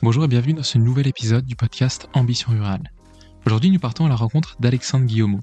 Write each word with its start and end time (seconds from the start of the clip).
Bonjour 0.00 0.22
et 0.22 0.28
bienvenue 0.28 0.54
dans 0.54 0.62
ce 0.62 0.78
nouvel 0.78 1.08
épisode 1.08 1.44
du 1.44 1.56
podcast 1.56 2.08
Ambition 2.12 2.52
Rurale. 2.52 2.92
Aujourd'hui, 3.44 3.72
nous 3.72 3.80
partons 3.80 4.06
à 4.06 4.08
la 4.08 4.14
rencontre 4.14 4.56
d'Alexandre 4.60 5.06
Guillaumeau. 5.06 5.40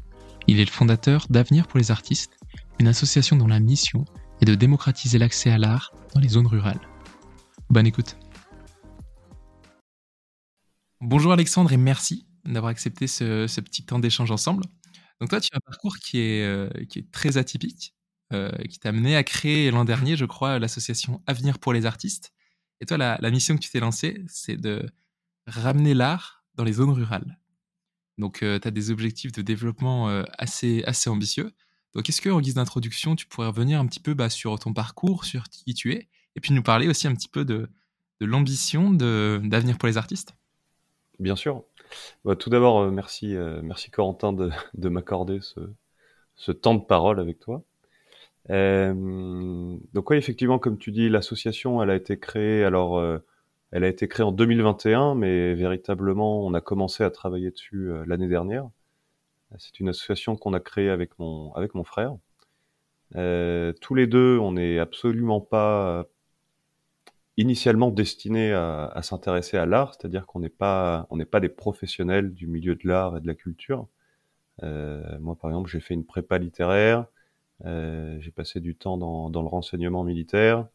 Il 0.47 0.61
est 0.61 0.65
le 0.65 0.71
fondateur 0.71 1.25
d'Avenir 1.29 1.67
pour 1.67 1.77
les 1.77 1.91
artistes, 1.91 2.37
une 2.79 2.87
association 2.87 3.35
dont 3.35 3.47
la 3.47 3.59
mission 3.59 4.05
est 4.39 4.45
de 4.45 4.55
démocratiser 4.55 5.17
l'accès 5.17 5.51
à 5.51 5.57
l'art 5.57 5.91
dans 6.13 6.21
les 6.21 6.29
zones 6.29 6.47
rurales. 6.47 6.79
Bonne 7.69 7.85
écoute. 7.85 8.15
Bonjour 11.01 11.33
Alexandre 11.33 11.73
et 11.73 11.77
merci 11.77 12.25
d'avoir 12.45 12.69
accepté 12.69 13.07
ce, 13.07 13.59
petit 13.59 13.85
temps 13.85 13.99
d'échange 13.99 14.31
ensemble. 14.31 14.63
Donc 15.19 15.31
toi, 15.31 15.41
tu 15.41 15.49
as 15.51 15.57
un 15.57 15.65
parcours 15.69 15.97
qui 15.97 16.19
est, 16.19 16.45
euh, 16.45 16.69
très 17.11 17.35
atypique, 17.35 17.93
euh, 18.31 18.51
qui 18.69 18.79
t'a 18.79 18.87
amené 18.89 19.17
à 19.17 19.23
créer 19.25 19.69
l'an 19.69 19.83
dernier, 19.83 20.15
je 20.15 20.23
crois, 20.23 20.59
l'association 20.59 21.21
Avenir 21.27 21.59
pour 21.59 21.73
les 21.73 21.85
artistes. 21.85 22.31
Et 22.81 22.85
toi, 22.85 22.97
la, 22.97 23.31
mission 23.31 23.55
que 23.55 23.61
tu 23.61 23.69
t'es 23.69 23.79
lancée, 23.79 24.23
c'est 24.27 24.57
de 24.57 24.85
ramener 25.47 25.93
l'art 25.93 26.43
dans 26.55 26.63
les 26.63 26.73
zones 26.73 26.91
rurales. 26.91 27.39
Donc, 28.17 28.43
euh, 28.43 28.59
tu 28.59 28.67
as 28.67 28.71
des 28.71 28.91
objectifs 28.91 29.31
de 29.31 29.41
développement 29.41 30.07
assez, 30.37 30.83
assez 30.85 31.09
ambitieux. 31.09 31.51
Donc, 31.93 32.09
est-ce 32.09 32.21
que, 32.21 32.29
en 32.29 32.41
guise 32.41 32.55
d'introduction, 32.55 33.15
tu 33.15 33.25
pourrais 33.25 33.47
revenir 33.47 33.79
un 33.79 33.85
petit 33.87 33.99
peu 34.01 34.13
bah, 34.13 34.29
sur 34.29 34.59
ton 34.59 34.73
parcours, 34.73 35.25
sur 35.25 35.43
qui 35.45 35.73
tu 35.73 35.93
es, 35.93 36.09
et 36.35 36.41
puis 36.41 36.53
nous 36.53 36.63
parler 36.63 36.87
aussi 36.87 37.07
un 37.07 37.15
petit 37.15 37.29
peu 37.29 37.45
de, 37.45 37.69
de 38.19 38.25
l'ambition 38.25 38.91
d'Avenir 38.91 39.77
pour 39.77 39.87
les 39.87 39.97
artistes? 39.97 40.35
Bien 41.19 41.35
sûr. 41.35 41.63
Bah, 42.23 42.35
tout 42.35 42.49
d'abord, 42.49 42.79
euh, 42.79 42.91
merci, 42.91 43.35
euh, 43.35 43.61
merci 43.63 43.91
Corentin 43.91 44.33
de, 44.33 44.51
de 44.73 44.89
m'accorder 44.89 45.39
ce, 45.41 45.59
ce, 46.35 46.51
temps 46.51 46.75
de 46.75 46.83
parole 46.83 47.19
avec 47.19 47.39
toi. 47.39 47.63
Euh, 48.51 49.77
donc 49.93 50.09
oui, 50.09 50.17
effectivement, 50.17 50.59
comme 50.59 50.77
tu 50.77 50.91
dis, 50.91 51.09
l'association, 51.09 51.81
elle 51.81 51.89
a 51.89 51.95
été 51.95 52.19
créée. 52.19 52.63
Alors, 52.63 52.97
euh, 52.97 53.19
elle 53.71 53.83
a 53.83 53.87
été 53.87 54.07
créée 54.07 54.25
en 54.25 54.31
2021, 54.31 55.15
mais 55.15 55.53
véritablement, 55.55 56.45
on 56.45 56.53
a 56.53 56.61
commencé 56.61 57.03
à 57.03 57.09
travailler 57.11 57.51
dessus 57.51 57.89
l'année 58.05 58.27
dernière. 58.27 58.69
C'est 59.57 59.79
une 59.79 59.89
association 59.89 60.35
qu'on 60.35 60.53
a 60.53 60.59
créée 60.59 60.89
avec 60.89 61.17
mon 61.19 61.53
avec 61.53 61.75
mon 61.75 61.83
frère. 61.83 62.15
tous 63.11 63.95
les 63.95 64.07
deux, 64.07 64.37
on 64.39 64.53
n'est 64.53 64.79
absolument 64.79 65.41
pas 65.41 66.05
initialement 67.37 67.91
destiné 67.91 68.53
à, 68.53 68.85
à 68.87 69.01
s'intéresser 69.01 69.57
à 69.57 69.65
l'art, 69.65 69.93
c'est-à-dire 69.95 70.25
qu'on 70.25 70.39
n'est 70.39 70.49
pas 70.49 71.07
on 71.09 71.17
n'est 71.17 71.25
pas 71.25 71.39
des 71.39 71.49
professionnels 71.49 72.33
du 72.33 72.47
milieu 72.47 72.75
de 72.75 72.87
l'art 72.87 73.17
et 73.17 73.21
de 73.21 73.27
la 73.27 73.35
culture. 73.35 73.87
Euh, 74.63 75.17
moi, 75.19 75.35
par 75.35 75.49
exemple, 75.51 75.69
j'ai 75.69 75.79
fait 75.79 75.93
une 75.93 76.05
prépa 76.05 76.37
littéraire, 76.37 76.99
euh, 77.01 77.05
j'ai 77.63 78.31
passé 78.31 78.59
du 78.59 78.75
temps 78.75 78.97
dans, 78.97 79.29
dans 79.29 79.41
le 79.41 79.47
renseignement 79.47 80.03
militaire, 80.03 80.67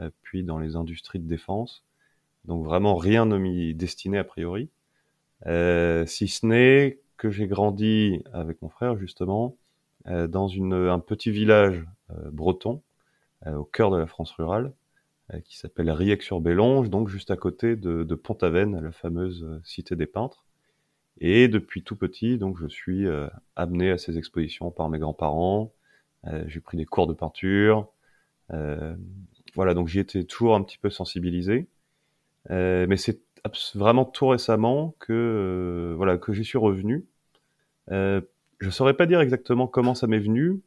euh, 0.00 0.10
puis 0.22 0.44
dans 0.44 0.58
les 0.58 0.76
industries 0.76 1.18
de 1.20 1.28
défense. 1.28 1.84
Donc 2.44 2.64
vraiment 2.64 2.96
rien 2.96 3.26
ne 3.26 3.38
m'y 3.38 3.74
destiné 3.74 4.18
a 4.18 4.24
priori, 4.24 4.70
euh, 5.46 6.06
si 6.06 6.28
ce 6.28 6.46
n'est 6.46 7.00
que 7.16 7.30
j'ai 7.30 7.46
grandi 7.46 8.22
avec 8.32 8.62
mon 8.62 8.68
frère 8.68 8.96
justement 8.96 9.56
euh, 10.06 10.28
dans 10.28 10.48
une, 10.48 10.74
un 10.74 11.00
petit 11.00 11.30
village 11.30 11.84
euh, 12.10 12.30
breton 12.30 12.82
au 13.46 13.64
cœur 13.64 13.90
de 13.90 13.96
la 13.96 14.06
France 14.06 14.32
rurale 14.32 14.72
euh, 15.32 15.40
qui 15.40 15.56
s'appelle 15.56 15.90
Riec-sur-Bélonge, 15.90 16.90
donc 16.90 17.08
juste 17.08 17.30
à 17.30 17.36
côté 17.36 17.76
de, 17.76 18.02
de 18.02 18.14
Pont-Aven, 18.16 18.80
la 18.80 18.92
fameuse 18.92 19.44
euh, 19.44 19.60
cité 19.62 19.94
des 19.94 20.06
peintres. 20.06 20.44
Et 21.20 21.48
depuis 21.48 21.82
tout 21.82 21.96
petit, 21.96 22.38
donc 22.38 22.58
je 22.58 22.66
suis 22.66 23.06
euh, 23.06 23.28
amené 23.56 23.90
à 23.90 23.98
ces 23.98 24.18
expositions 24.18 24.70
par 24.70 24.88
mes 24.88 24.98
grands-parents. 24.98 25.72
J'ai 26.46 26.60
pris 26.60 26.76
des 26.76 26.84
cours 26.84 27.06
de 27.06 27.14
peinture. 27.14 27.88
voilà, 29.54 29.74
donc 29.74 29.88
j'y 29.88 30.00
étais 30.00 30.24
toujours 30.24 30.54
un 30.54 30.62
petit 30.62 30.78
peu 30.78 30.90
sensibilisé. 30.90 31.68
mais 32.50 32.96
c'est 32.96 33.20
vraiment 33.74 34.04
tout 34.04 34.28
récemment 34.28 34.94
que 34.98 35.94
voilà 35.96 36.18
que 36.18 36.32
j'y 36.32 36.44
suis 36.44 36.58
revenu. 36.58 37.06
Euh, 37.90 38.20
je 38.58 38.70
saurais 38.70 38.94
pas 38.94 39.06
dire 39.06 39.20
exactement 39.20 39.66
comment 39.66 39.94
ça 39.94 40.06
m'est 40.06 40.18
venu. 40.18 40.60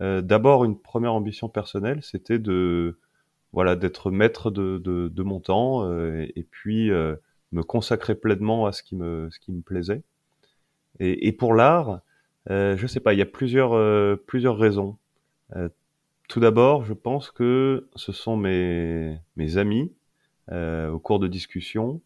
D'abord, 0.00 0.64
une 0.64 0.78
première 0.78 1.14
ambition 1.14 1.48
personnelle, 1.48 2.02
c'était 2.02 2.38
de 2.40 2.98
voilà, 3.54 3.76
d'être 3.76 4.10
maître 4.10 4.50
de, 4.50 4.78
de, 4.78 5.08
de, 5.08 5.22
mon 5.22 5.40
temps 5.40 5.88
euh, 5.88 6.26
et, 6.34 6.42
puis 6.42 6.90
euh, 6.90 7.14
me 7.52 7.62
consacrer 7.62 8.16
pleinement 8.16 8.66
à 8.66 8.72
ce 8.72 8.82
qui 8.82 8.96
me, 8.96 9.28
ce 9.30 9.38
qui 9.38 9.52
me 9.52 9.62
plaisait. 9.62 10.02
Et, 10.98 11.28
et 11.28 11.32
pour 11.32 11.54
l'art, 11.54 12.00
euh, 12.50 12.76
je 12.76 12.86
sais 12.86 13.00
pas, 13.00 13.12
il 13.14 13.18
y 13.20 13.22
a 13.22 13.26
plusieurs, 13.26 13.72
euh, 13.74 14.16
plusieurs 14.26 14.58
raisons. 14.58 14.98
Tout 16.28 16.40
d'abord, 16.40 16.84
je 16.84 16.94
pense 16.94 17.30
que 17.30 17.88
ce 17.96 18.12
sont 18.12 18.36
mes, 18.36 19.18
mes 19.36 19.56
amis 19.58 19.92
au 20.50 20.98
cours 20.98 21.18
de 21.18 21.28
discussions 21.28 22.00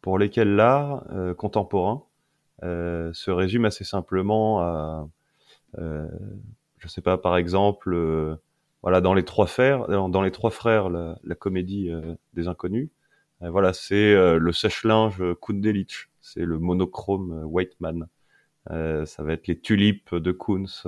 pour 0.00 0.18
lesquels 0.18 0.54
l'art 0.54 1.04
contemporain 1.36 2.04
se 2.62 3.30
résume 3.30 3.64
assez 3.64 3.84
simplement 3.84 4.60
à, 4.60 5.08
je 5.76 6.88
sais 6.88 7.00
pas, 7.00 7.18
par 7.18 7.36
exemple, 7.36 8.38
voilà, 8.82 9.00
dans 9.00 9.14
les 9.14 9.24
trois 9.24 9.46
frères, 9.46 9.86
dans 9.88 10.22
les 10.22 10.32
trois 10.32 10.50
frères, 10.50 10.90
la, 10.90 11.18
la 11.22 11.34
comédie 11.34 11.88
euh, 11.90 12.14
des 12.34 12.48
inconnus. 12.48 12.90
Euh, 13.42 13.50
voilà, 13.50 13.72
c'est 13.72 14.14
euh, 14.14 14.38
le 14.38 14.52
sèche-linge 14.52 15.22
Kundelich, 15.40 16.10
c'est 16.20 16.44
le 16.44 16.58
monochrome 16.58 17.44
White 17.44 17.80
Man. 17.80 18.08
ça 18.68 19.22
va 19.22 19.32
être 19.32 19.46
les 19.46 19.58
tulipes 19.58 20.14
de 20.14 20.32
Kunz 20.32 20.84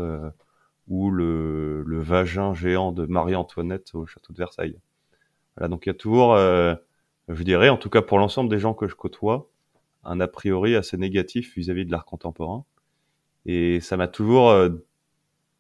ou 0.89 1.11
le, 1.11 1.83
le, 1.83 1.99
vagin 2.01 2.55
géant 2.55 2.93
de 2.93 3.07
Marie-Antoinette 3.07 3.95
au 3.95 4.07
château 4.07 4.33
de 4.33 4.39
Versailles. 4.39 4.79
Voilà, 5.57 5.69
donc 5.69 5.87
il 5.87 5.89
y 5.89 5.91
a 5.91 5.95
toujours, 5.95 6.37
je 6.37 7.43
dirais, 7.43 7.69
en 7.69 7.77
tout 7.77 7.91
cas 7.91 8.03
pour 8.03 8.19
l'ensemble 8.19 8.51
des 8.51 8.59
gens 8.59 8.75
que 8.75 8.89
je 8.89 8.95
côtoie, 8.95 9.49
un 10.05 10.21
a 10.21 10.29
priori 10.29 10.77
assez 10.77 10.97
négatif 10.97 11.55
vis-à-vis 11.57 11.83
-vis 11.83 11.87
de 11.87 11.93
l'art 11.93 12.05
contemporain. 12.05 12.65
Et 13.47 13.81
ça 13.81 13.97
m'a 13.97 14.09
toujours 14.09 14.53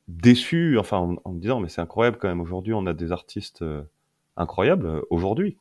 déçu, 0.09 0.79
enfin 0.79 1.17
en, 1.25 1.33
me 1.33 1.41
disant 1.41 1.61
mais 1.61 1.69
c'est 1.69 1.81
incroyable 1.81 2.19
quand 2.19 2.29
même 2.29 2.41
aujourd'hui 2.41 2.75
on 2.75 2.87
a 2.87 2.93
des 2.93 3.13
artistes 3.13 3.63
euh, 3.63 3.83
incroyables 4.37 4.87
euh, 4.87 5.01
aujourd'hui 5.11 5.57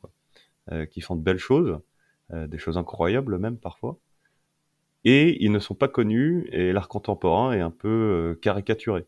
euh, 0.72 0.86
qui 0.86 1.00
font 1.00 1.16
de 1.16 1.22
belles 1.22 1.38
choses, 1.38 1.78
des 2.30 2.56
choses 2.56 2.78
incroyables 2.78 3.38
même 3.38 3.58
parfois, 3.58 3.98
et 5.04 5.44
ils 5.44 5.52
ne 5.52 5.58
sont 5.58 5.74
pas 5.74 5.88
connus 5.88 6.48
et 6.52 6.72
l'art 6.72 6.88
contemporain 6.88 7.52
est 7.52 7.60
un 7.60 7.70
peu 7.70 8.38
caricaturé. 8.40 9.06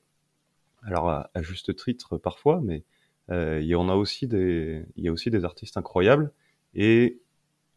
Alors 0.87 1.11
à, 1.11 1.31
juste 1.43 1.77
titre 1.77 2.17
parfois, 2.17 2.61
mais 2.63 2.85
il 3.31 3.67
y 3.67 3.75
en 3.75 3.89
a 3.89 3.95
aussi 3.95 4.27
des, 4.29 4.85
artistes 5.45 5.77
incroyables 5.77 6.33
et 6.75 7.21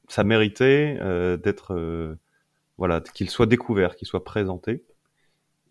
ça 0.08 0.24
méritait 0.24 0.98
d'être 1.44 2.18
voilà 2.78 3.02
qu'ils 3.02 3.30
soient 3.30 3.46
découverts, 3.46 3.96
qu'ils 3.96 4.08
soient 4.08 4.24
présentés. 4.24 4.86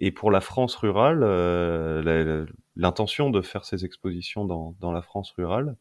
Et 0.00 0.12
pour 0.12 0.30
la 0.30 0.40
France 0.40 0.76
rurale, 0.76 1.22
euh, 1.22 2.46
l'intention 2.76 3.30
de 3.30 3.40
faire 3.40 3.64
ces 3.64 3.84
expositions 3.84 4.44
dans, 4.44 4.92
la 4.92 5.02
France 5.02 5.32
rurale, 5.36 5.76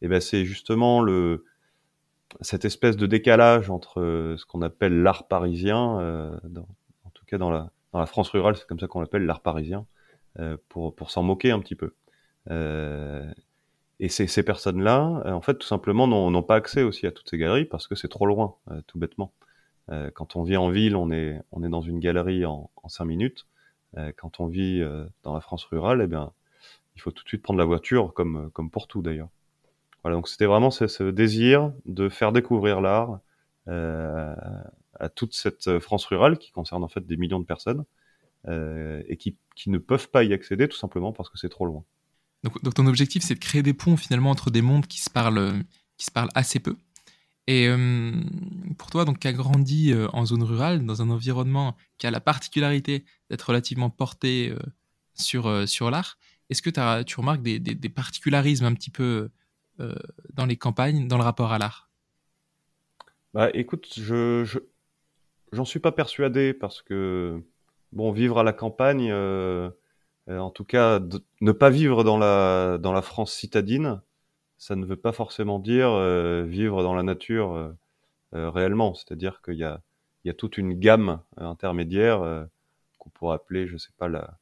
eh 0.00 0.08
ben 0.08 0.20
c'est 0.20 0.44
justement 0.44 1.00
le 1.00 1.44
cette 2.40 2.64
espèce 2.64 2.96
de 2.96 3.06
décalage 3.06 3.68
entre 3.70 4.00
euh, 4.00 4.36
ce 4.38 4.46
qu'on 4.46 4.62
appelle 4.62 5.02
l'art 5.02 5.28
parisien, 5.28 6.00
euh, 6.00 6.34
en 7.04 7.10
tout 7.10 7.24
cas 7.26 7.36
dans 7.36 7.50
la, 7.50 7.70
France 8.06 8.30
rurale, 8.30 8.56
c'est 8.56 8.66
comme 8.66 8.80
ça 8.80 8.88
qu'on 8.88 9.00
l'appelle 9.00 9.26
l'art 9.26 9.42
parisien, 9.42 9.80
euh, 9.80 9.84
pour, 10.68 10.94
pour 10.94 11.10
s'en 11.10 11.22
moquer 11.22 11.50
un 11.50 11.60
petit 11.60 11.74
peu. 11.74 11.94
Euh, 12.50 13.32
et 14.00 14.08
ces, 14.08 14.26
ces 14.26 14.42
personnes-là, 14.42 15.22
en 15.26 15.40
fait, 15.40 15.54
tout 15.54 15.66
simplement, 15.66 16.06
n'ont 16.06 16.42
pas 16.42 16.56
accès 16.56 16.82
aussi 16.82 17.06
à 17.06 17.12
toutes 17.12 17.30
ces 17.30 17.38
galeries 17.38 17.66
parce 17.66 17.86
que 17.86 17.94
c'est 17.94 18.08
trop 18.08 18.26
loin, 18.26 18.56
tout 18.86 18.98
bêtement. 18.98 19.32
quand 20.14 20.36
on 20.36 20.42
vit 20.42 20.56
en 20.56 20.70
ville, 20.70 20.96
on 20.96 21.10
est, 21.10 21.40
on 21.52 21.62
est 21.62 21.68
dans 21.68 21.82
une 21.82 22.00
galerie 22.00 22.44
en, 22.44 22.70
en 22.82 22.88
cinq 22.88 23.04
minutes. 23.04 23.46
Euh, 23.98 24.12
quand 24.16 24.40
on 24.40 24.46
vit 24.46 24.80
euh, 24.80 25.04
dans 25.22 25.34
la 25.34 25.40
France 25.40 25.64
rurale, 25.64 26.00
eh 26.02 26.06
bien, 26.06 26.32
il 26.96 27.02
faut 27.02 27.10
tout 27.10 27.22
de 27.24 27.28
suite 27.28 27.42
prendre 27.42 27.58
la 27.58 27.64
voiture, 27.64 28.14
comme, 28.14 28.50
comme 28.52 28.70
pour 28.70 28.86
tout 28.88 29.02
d'ailleurs. 29.02 29.28
Voilà, 30.02 30.16
donc 30.16 30.28
c'était 30.28 30.46
vraiment 30.46 30.70
ce, 30.70 30.86
ce, 30.86 31.04
désir 31.04 31.72
de 31.84 32.08
faire 32.08 32.32
découvrir 32.32 32.80
l'art 32.80 33.20
euh, 33.68 34.34
à 34.98 35.08
toute 35.08 35.34
cette 35.34 35.78
France 35.78 36.06
rurale 36.06 36.38
qui 36.38 36.50
concerne 36.50 36.82
en 36.82 36.88
fait 36.88 37.06
des 37.06 37.16
millions 37.16 37.38
de 37.38 37.44
personnes 37.44 37.80
euh, 37.80 37.84
et 38.48 39.16
qui, 39.18 39.36
qui, 39.54 39.70
ne 39.70 39.78
peuvent 39.78 40.10
pas 40.10 40.24
y 40.24 40.32
accéder 40.32 40.68
tout 40.68 40.76
simplement 40.76 41.12
parce 41.12 41.30
que 41.30 41.38
c'est 41.38 41.48
trop 41.48 41.66
loin. 41.66 41.84
Donc, 42.42 42.62
donc, 42.62 42.74
ton 42.74 42.86
objectif, 42.86 43.22
c'est 43.22 43.34
de 43.34 43.40
créer 43.40 43.62
des 43.62 43.74
ponts 43.74 43.96
finalement 43.96 44.30
entre 44.30 44.50
des 44.50 44.62
mondes 44.62 44.86
qui 44.86 45.00
se 45.00 45.10
parlent, 45.10 45.62
qui 45.96 46.06
se 46.06 46.10
parlent 46.10 46.30
assez 46.34 46.58
peu. 46.58 46.76
Et 47.46 47.68
euh, 47.68 48.12
pour 48.78 48.90
toi, 48.90 49.04
donc, 49.04 49.18
qui 49.18 49.28
a 49.28 49.32
grandi 49.32 49.92
euh, 49.92 50.08
en 50.12 50.24
zone 50.24 50.42
rurale, 50.42 50.84
dans 50.84 51.02
un 51.02 51.10
environnement 51.10 51.76
qui 51.98 52.06
a 52.06 52.10
la 52.10 52.20
particularité 52.20 53.04
d'être 53.30 53.42
relativement 53.42 53.90
porté 53.90 54.50
euh, 54.50 54.58
sur, 55.14 55.68
sur 55.68 55.90
l'art, 55.90 56.18
est-ce 56.50 56.62
que 56.62 56.70
as, 56.78 57.04
tu 57.04 57.18
remarques 57.18 57.42
des, 57.42 57.58
des, 57.58 57.74
des, 57.74 57.88
particularismes 57.88 58.64
un 58.64 58.74
petit 58.74 58.90
peu 58.90 59.30
dans 60.32 60.46
les 60.46 60.56
campagnes, 60.56 61.08
dans 61.08 61.16
le 61.16 61.24
rapport 61.24 61.52
à 61.52 61.58
l'art? 61.58 61.90
Bah 63.34 63.50
écoute, 63.54 63.88
je, 63.96 64.44
je 64.44 64.58
j'en 65.50 65.64
suis 65.64 65.80
pas 65.80 65.92
persuadé 65.92 66.52
parce 66.52 66.82
que 66.82 67.42
bon, 67.92 68.12
vivre 68.12 68.38
à 68.38 68.42
la 68.42 68.52
campagne, 68.52 69.12
en 70.28 70.50
tout 70.50 70.64
cas, 70.64 71.00
ne 71.40 71.52
pas 71.52 71.70
vivre 71.70 72.04
dans 72.04 72.18
la 72.18 72.78
dans 72.78 72.92
la 72.92 73.02
France 73.02 73.32
citadine, 73.32 74.00
ça 74.62 74.76
ne 74.76 74.86
veut 74.86 74.96
pas 74.96 75.10
forcément 75.10 75.58
dire 75.58 75.90
euh, 75.90 76.44
vivre 76.44 76.84
dans 76.84 76.94
la 76.94 77.02
nature 77.02 77.52
euh, 78.32 78.50
réellement. 78.50 78.94
C'est-à-dire 78.94 79.42
qu'il 79.42 79.56
y 79.56 79.64
a, 79.64 79.82
il 80.24 80.28
y 80.28 80.30
a 80.30 80.34
toute 80.34 80.56
une 80.56 80.74
gamme 80.74 81.20
intermédiaire 81.36 82.46
qu'on 82.98 83.10
pourrait 83.10 83.34
appeler, 83.34 83.66
je 83.66 83.76
sais 83.76 83.90
pas, 83.98 84.08
la, 84.08 84.38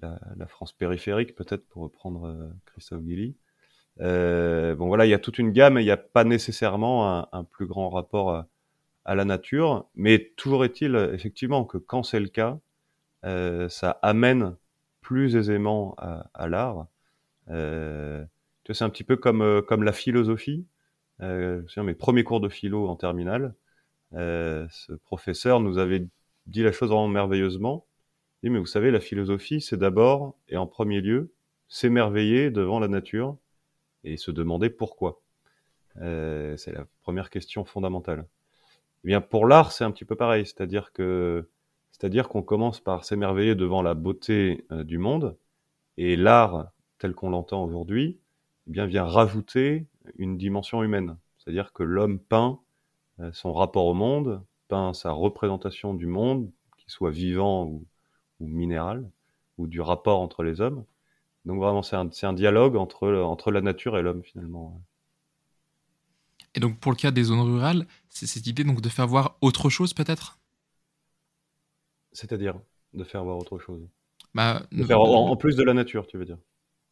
la, 0.00 0.46
France 0.46 0.72
périphérique, 0.72 1.34
peut-être 1.34 1.66
pour 1.66 1.82
reprendre 1.82 2.52
Christophe 2.66 3.02
Guilly. 3.02 3.34
bon 3.98 4.86
voilà, 4.86 5.04
il 5.04 5.10
y 5.10 5.14
a 5.14 5.18
toute 5.18 5.40
une 5.40 5.50
gamme 5.50 5.78
et 5.78 5.82
il 5.82 5.84
n'y 5.84 5.90
a 5.90 5.96
pas 5.96 6.22
nécessairement 6.22 7.28
un, 7.34 7.44
plus 7.44 7.66
grand 7.66 7.90
rapport 7.90 8.46
à, 9.04 9.14
la 9.16 9.24
nature, 9.24 9.88
mais 9.96 10.32
toujours 10.36 10.64
est-il 10.64 10.94
effectivement 11.12 11.64
que 11.64 11.78
quand 11.78 12.04
c'est 12.04 12.20
le 12.20 12.28
cas, 12.28 12.60
ça 13.68 13.98
amène 14.02 14.56
plus 15.00 15.36
aisément 15.36 15.94
à, 15.98 16.30
à 16.34 16.48
l'art. 16.48 16.86
Euh, 17.48 18.24
c'est 18.72 18.84
un 18.84 18.90
petit 18.90 19.04
peu 19.04 19.16
comme, 19.16 19.42
euh, 19.42 19.62
comme 19.62 19.84
la 19.84 19.92
philosophie. 19.92 20.66
Euh, 21.22 21.62
mes 21.76 21.94
premiers 21.94 22.24
cours 22.24 22.40
de 22.40 22.48
philo 22.48 22.88
en 22.88 22.96
terminale, 22.96 23.54
euh, 24.14 24.66
ce 24.70 24.92
professeur 24.92 25.60
nous 25.60 25.78
avait 25.78 26.06
dit 26.46 26.62
la 26.62 26.72
chose 26.72 26.90
vraiment 26.90 27.08
merveilleusement. 27.08 27.86
Il 28.42 28.48
dit, 28.48 28.52
mais 28.52 28.58
vous 28.58 28.66
savez, 28.66 28.90
la 28.90 29.00
philosophie, 29.00 29.60
c'est 29.60 29.76
d'abord 29.76 30.36
et 30.48 30.56
en 30.56 30.66
premier 30.66 31.00
lieu 31.00 31.32
s'émerveiller 31.68 32.50
devant 32.50 32.80
la 32.80 32.88
nature 32.88 33.36
et 34.04 34.16
se 34.16 34.30
demander 34.30 34.70
pourquoi. 34.70 35.20
Euh, 36.00 36.56
c'est 36.56 36.72
la 36.72 36.86
première 37.02 37.30
question 37.30 37.64
fondamentale. 37.64 38.26
Eh 39.04 39.08
bien, 39.08 39.20
pour 39.20 39.46
l'art, 39.46 39.72
c'est 39.72 39.84
un 39.84 39.90
petit 39.90 40.04
peu 40.04 40.16
pareil, 40.16 40.44
c'est-à-dire 40.44 40.92
que, 40.92 41.48
c'est-à-dire 41.98 42.28
qu'on 42.28 42.42
commence 42.42 42.78
par 42.78 43.06
s'émerveiller 43.06 43.54
devant 43.54 43.80
la 43.80 43.94
beauté 43.94 44.66
euh, 44.70 44.84
du 44.84 44.98
monde, 44.98 45.38
et 45.96 46.14
l'art 46.16 46.66
tel 46.98 47.14
qu'on 47.14 47.30
l'entend 47.30 47.64
aujourd'hui, 47.64 48.18
eh 48.66 48.70
bien 48.70 48.84
vient 48.84 49.04
rajouter 49.04 49.86
une 50.16 50.36
dimension 50.36 50.82
humaine. 50.82 51.16
C'est-à-dire 51.38 51.72
que 51.72 51.82
l'homme 51.82 52.18
peint 52.18 52.60
euh, 53.20 53.30
son 53.32 53.54
rapport 53.54 53.86
au 53.86 53.94
monde, 53.94 54.44
peint 54.68 54.92
sa 54.92 55.12
représentation 55.12 55.94
du 55.94 56.04
monde, 56.04 56.50
qu'il 56.76 56.90
soit 56.90 57.10
vivant 57.10 57.64
ou, 57.64 57.86
minéral, 58.40 59.10
ou 59.56 59.66
du 59.66 59.80
rapport 59.80 60.20
entre 60.20 60.42
les 60.42 60.60
hommes. 60.60 60.84
Donc 61.46 61.60
vraiment, 61.60 61.82
c'est 61.82 61.96
un, 61.96 62.32
dialogue 62.34 62.76
entre, 62.76 63.08
entre 63.08 63.50
la 63.50 63.62
nature 63.62 63.96
et 63.96 64.02
l'homme 64.02 64.22
finalement. 64.22 64.82
Et 66.54 66.60
donc 66.60 66.78
pour 66.78 66.92
le 66.92 66.96
cas 66.96 67.10
des 67.10 67.22
zones 67.22 67.40
rurales, 67.40 67.86
c'est 68.10 68.26
cette 68.26 68.46
idée 68.46 68.64
donc 68.64 68.82
de 68.82 68.88
faire 68.90 69.06
voir 69.06 69.38
autre 69.40 69.70
chose 69.70 69.94
peut-être? 69.94 70.38
C'est-à-dire 72.16 72.58
de 72.94 73.04
faire 73.04 73.22
voir 73.24 73.36
autre 73.36 73.58
chose. 73.58 73.86
Bah, 74.34 74.62
en, 74.90 75.36
plus 75.36 75.54
de 75.54 75.62
la 75.62 75.74
nature, 75.74 76.06
tu 76.06 76.16
veux 76.16 76.24
dire 76.24 76.38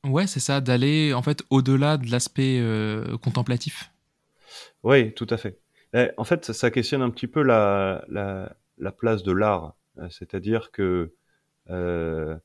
Ouais, 0.04 0.26
c'est 0.26 0.40
ça, 0.40 0.60
d'aller 0.60 1.14
en 1.14 1.22
fait 1.22 1.42
au-delà 1.48 1.96
de 1.96 2.10
l'aspect 2.10 2.58
euh, 2.60 3.16
contemplatif. 3.16 3.90
Oui, 4.82 5.14
tout 5.14 5.26
à 5.30 5.38
fait. 5.38 5.58
Eh, 5.94 6.10
en 6.18 6.24
fait, 6.24 6.52
ça, 6.52 6.70
questionne 6.70 7.00
un 7.00 7.08
petit 7.08 7.26
peu 7.26 7.42
la, 7.42 8.04
la, 8.08 8.92
place 8.92 9.22
de 9.22 9.32
l'art. 9.32 9.74
Euh, 9.98 10.08
c'est-à-dire 10.10 10.70
que, 10.72 11.14
euh, 11.70 12.36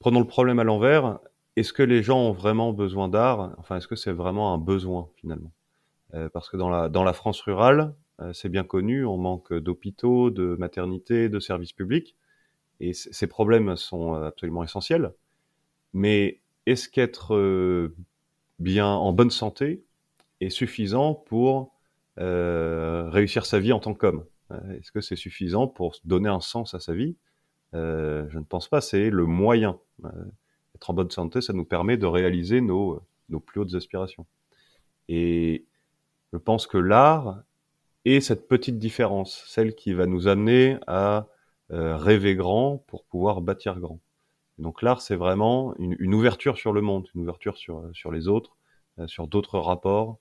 prenons 0.00 0.18
le 0.18 0.26
problème 0.26 0.58
à 0.58 0.64
l'envers, 0.64 1.20
est-ce 1.54 1.72
que 1.72 1.84
les 1.84 2.02
gens 2.02 2.18
ont 2.18 2.32
vraiment 2.32 2.72
besoin 2.72 3.08
d'art? 3.08 3.54
Enfin, 3.58 3.76
est-ce 3.76 3.86
que 3.86 3.94
c'est 3.96 4.12
vraiment 4.12 4.52
un 4.52 4.58
besoin 4.58 5.08
finalement? 5.20 5.52
Parce 6.32 6.48
que 6.48 6.56
dans 6.56 6.70
la, 6.70 6.88
dans 6.88 7.02
la 7.02 7.12
France 7.12 7.40
rurale, 7.40 7.92
c'est 8.32 8.48
bien 8.48 8.64
connu, 8.64 9.04
on 9.04 9.16
manque 9.16 9.52
d'hôpitaux, 9.52 10.30
de 10.30 10.56
maternités, 10.58 11.28
de 11.28 11.40
services 11.40 11.72
publics, 11.72 12.16
et 12.80 12.92
ces 12.92 13.26
problèmes 13.26 13.76
sont 13.76 14.14
absolument 14.14 14.64
essentiels. 14.64 15.12
Mais 15.92 16.40
est-ce 16.66 16.88
qu'être 16.88 17.34
euh, 17.34 17.94
bien 18.58 18.88
en 18.88 19.12
bonne 19.12 19.30
santé 19.30 19.84
est 20.40 20.50
suffisant 20.50 21.14
pour 21.14 21.74
euh, 22.18 23.08
réussir 23.10 23.46
sa 23.46 23.60
vie 23.60 23.72
en 23.72 23.80
tant 23.80 23.94
qu'homme? 23.94 24.24
Euh, 24.50 24.78
Est-ce 24.78 24.92
que 24.92 25.00
c'est 25.00 25.16
suffisant 25.16 25.68
pour 25.68 25.96
donner 26.04 26.28
un 26.28 26.40
sens 26.40 26.74
à 26.74 26.80
sa 26.80 26.94
vie? 26.94 27.16
Je 27.72 28.38
ne 28.38 28.44
pense 28.44 28.68
pas. 28.68 28.80
C'est 28.80 29.10
le 29.10 29.26
moyen. 29.26 29.80
être 30.76 30.90
en 30.90 30.94
bonne 30.94 31.10
santé, 31.10 31.40
ça 31.40 31.52
nous 31.52 31.64
permet 31.64 31.96
de 31.96 32.06
réaliser 32.06 32.60
nos, 32.60 33.02
nos 33.30 33.40
plus 33.40 33.60
hautes 33.60 33.74
aspirations. 33.74 34.26
Et 35.08 35.66
je 36.32 36.38
pense 36.38 36.68
que 36.68 36.78
l'art 36.78 37.42
est 38.04 38.20
cette 38.20 38.48
petite 38.48 38.78
différence, 38.78 39.44
celle 39.46 39.74
qui 39.74 39.92
va 39.94 40.06
nous 40.06 40.28
amener 40.28 40.78
à 40.86 41.26
rêver 41.70 42.36
grand 42.36 42.78
pour 42.86 43.04
pouvoir 43.04 43.40
bâtir 43.40 43.80
grand. 43.80 44.00
Donc 44.58 44.82
l'art, 44.82 45.02
c'est 45.02 45.16
vraiment 45.16 45.74
une, 45.78 46.14
ouverture 46.14 46.56
sur 46.56 46.72
le 46.72 46.80
monde, 46.80 47.08
une 47.14 47.22
ouverture 47.22 47.56
sur, 47.56 47.90
sur 47.92 48.12
les 48.12 48.28
autres, 48.28 48.56
euh, 48.98 49.06
sur 49.06 49.26
d'autres 49.26 49.58
rapports. 49.58 50.18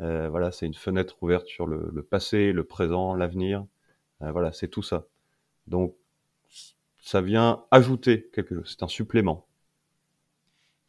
Euh, 0.00 0.28
voilà, 0.28 0.52
c'est 0.52 0.66
une 0.66 0.74
fenêtre 0.74 1.16
ouverte 1.22 1.46
sur 1.46 1.66
le, 1.66 2.02
passé, 2.02 2.52
le 2.52 2.64
présent, 2.64 3.14
l'avenir. 3.14 3.66
Euh, 4.22 4.30
voilà, 4.30 4.52
c'est 4.52 4.68
tout 4.68 4.82
ça. 4.82 5.06
Donc 5.66 5.94
ça 7.00 7.20
vient 7.20 7.64
ajouter 7.70 8.30
quelque 8.32 8.54
chose, 8.54 8.68
c'est 8.78 8.82
un 8.82 8.88
supplément. 8.88 9.46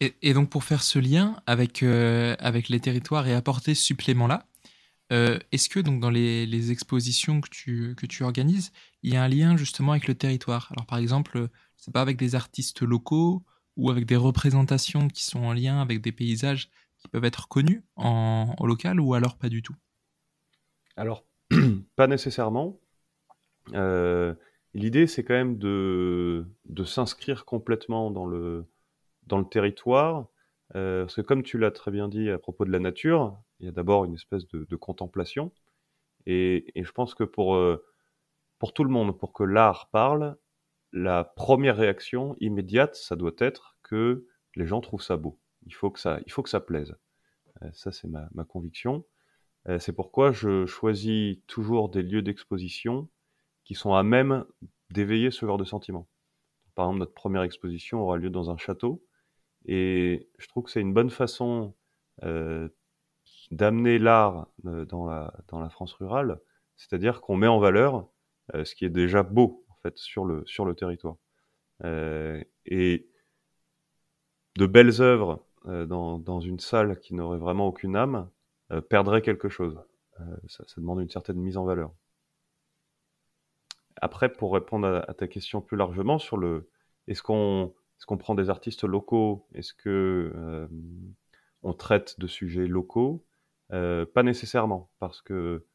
Et, 0.02 0.34
donc 0.34 0.50
pour 0.50 0.66
faire 0.66 0.84
ce 0.84 1.00
lien 1.00 1.38
avec, 1.46 1.82
avec 1.82 2.68
les 2.68 2.82
territoires 2.82 3.28
et 3.28 3.34
apporter 3.34 3.74
ce 3.74 3.84
supplément-là, 3.84 4.46
est-ce 5.10 5.70
que 5.70 5.80
donc 5.80 6.00
dans 6.00 6.10
les, 6.10 6.46
les, 6.46 6.72
expositions 6.72 7.42
que 7.42 7.50
tu, 7.50 7.96
que 7.96 8.06
tu 8.06 8.24
organises, 8.24 8.72
il 9.04 9.14
y 9.14 9.18
a 9.18 9.24
un 9.24 9.28
lien 9.28 9.56
justement 9.58 9.92
avec 9.92 10.08
le 10.08 10.16
territoire? 10.16 10.70
Alors 10.72 10.86
par 10.86 10.98
exemple, 10.98 11.50
c'est 11.78 11.94
pas 11.94 12.02
avec 12.02 12.18
des 12.18 12.36
artistes 12.36 12.82
locaux 12.82 13.44
ou 13.78 13.90
avec 13.90 14.06
des 14.06 14.16
représentations 14.16 15.08
qui 15.08 15.24
sont 15.24 15.44
en 15.44 15.54
lien 15.54 15.82
avec 15.82 16.02
des 16.02 16.12
paysages 16.12 16.70
qui 16.98 17.08
peuvent 17.08 17.26
être 17.26 17.48
connus 17.48 17.84
en, 17.96 18.56
local 18.64 19.00
ou 19.00 19.14
alors 19.14 19.38
pas 19.38 19.50
du 19.50 19.62
tout? 19.62 19.76
Alors, 20.96 21.26
pas 21.96 22.08
nécessairement. 22.08 22.80
Euh, 23.74 24.34
l'idée, 24.74 25.08
c'est 25.08 25.24
quand 25.24 25.34
même 25.34 25.58
de, 25.58 26.46
de 26.66 26.84
s'inscrire 26.84 27.46
complètement 27.46 28.12
dans 28.12 28.26
le, 28.26 28.66
dans 29.28 29.40
le 29.40 29.46
territoire. 29.46 30.28
Euh, 30.76 31.04
parce 31.04 31.16
que 31.16 31.22
comme 31.22 31.44
tu 31.44 31.60
l'as 31.60 31.72
très 31.72 31.92
bien 31.92 32.08
dit 32.08 32.30
à 32.30 32.40
propos 32.40 32.66
de 32.66 32.72
la 32.72 32.80
nature, 32.80 33.38
il 33.60 33.66
y 33.66 33.70
a 33.70 33.72
d'abord 33.72 34.06
une 34.06 34.14
espèce 34.14 34.48
de, 34.48 34.76
contemplation. 34.76 35.52
Et, 36.26 36.72
je 36.76 36.92
pense 36.92 37.16
que 37.16 37.24
pour, 37.24 37.56
euh, 37.56 37.86
pour 38.60 38.74
tout 38.74 38.84
le 38.84 38.90
monde, 38.90 39.18
pour 39.18 39.34
que 39.34 39.44
l'art 39.44 39.90
parle, 39.92 40.38
la 40.92 41.24
première 41.24 41.78
réaction 41.78 42.36
immédiate, 42.40 42.96
ça 42.96 43.16
doit 43.16 43.36
être 43.38 43.78
que 43.84 44.28
les 44.56 44.66
gens 44.66 44.82
trouvent 44.82 45.02
ça 45.02 45.18
beau. 45.18 45.40
Il 45.66 45.74
faut 45.74 45.92
que 45.92 46.00
ça, 46.00 46.20
il 46.26 46.32
faut 46.32 46.44
que 46.44 46.50
ça 46.50 46.60
plaise. 46.60 46.96
Euh, 47.62 47.70
ça, 47.74 47.92
c'est 47.92 48.08
ma, 48.08 48.30
conviction. 48.48 49.06
Euh, 49.68 49.80
c'est 49.80 49.94
pourquoi 49.94 50.32
je 50.32 50.66
choisis 50.66 51.38
toujours 51.48 51.90
des 51.90 52.04
lieux 52.04 52.22
d'exposition 52.22 53.10
qui 53.64 53.74
sont 53.74 53.94
à 53.94 54.04
même 54.04 54.46
d'éveiller 54.92 55.32
ce 55.32 55.46
genre 55.46 55.58
de 55.58 55.66
sentiment. 55.66 56.08
Par 56.76 56.86
exemple, 56.86 57.00
notre 57.00 57.14
première 57.14 57.44
exposition 57.44 58.02
aura 58.02 58.18
lieu 58.18 58.30
dans 58.30 58.52
un 58.52 58.58
château, 58.58 59.04
et 59.66 60.30
je 60.38 60.48
trouve 60.48 60.66
que 60.66 60.72
c'est 60.72 60.82
une 60.82 60.94
bonne 60.94 61.10
façon 61.10 61.74
euh, 62.24 62.70
d'amener 63.52 64.00
l'art 64.00 64.48
dans 64.64 65.06
la, 65.06 65.34
dans 65.48 65.60
la 65.60 65.70
France 65.70 65.94
rurale, 65.94 66.40
c'est-à-dire 66.78 67.22
qu'on 67.22 67.36
met 67.36 67.48
en 67.48 67.60
valeur 67.60 68.08
ce 68.54 68.76
qui 68.76 68.86
est 68.86 68.90
déjà 68.90 69.24
beau 69.24 69.66
sur 69.96 70.26
le, 70.26 70.44
sur 70.46 70.66
le 70.66 70.76
territoire. 70.76 71.18
Euh, 71.84 72.44
et 72.66 73.08
de 74.56 74.66
belles 74.66 75.02
œuvres 75.02 75.46
euh, 75.66 75.86
dans, 75.86 76.18
dans, 76.20 76.40
une 76.40 76.60
salle 76.60 77.00
qui 77.00 77.14
n'aurait 77.14 77.38
vraiment 77.38 77.68
aucune 77.68 77.96
âme 77.96 78.30
euh, 78.72 78.82
perdraient 78.82 79.22
quelque 79.22 79.50
chose. 79.50 79.80
Ça, 80.48 80.64
ça, 80.66 80.80
demande 80.80 81.02
une 81.02 81.10
certaine 81.10 81.38
mise 81.38 81.58
en 81.58 81.66
valeur. 81.66 81.92
Après, 83.98 84.32
pour 84.32 84.54
répondre 84.54 85.04
à, 85.06 85.14
ta 85.14 85.28
question 85.28 85.60
plus 85.60 85.76
largement 85.76 86.20
sur 86.20 86.38
le, 86.38 86.70
est-ce 87.08 87.22
qu'on 87.22 87.74
est-ce 87.98 88.06
qu'on 88.06 88.18
prend 88.18 88.34
des 88.34 88.50
artistes 88.50 88.86
locaux? 88.86 89.46
Est-ce 89.54 89.74
que 89.74 90.70
on 91.64 91.74
traite 91.74 92.18
de 92.18 92.28
sujets 92.28 92.68
locaux? 92.68 93.26
Pas 93.70 94.24
nécessairement, 94.24 94.92
parce 95.00 95.22
que 95.22 95.66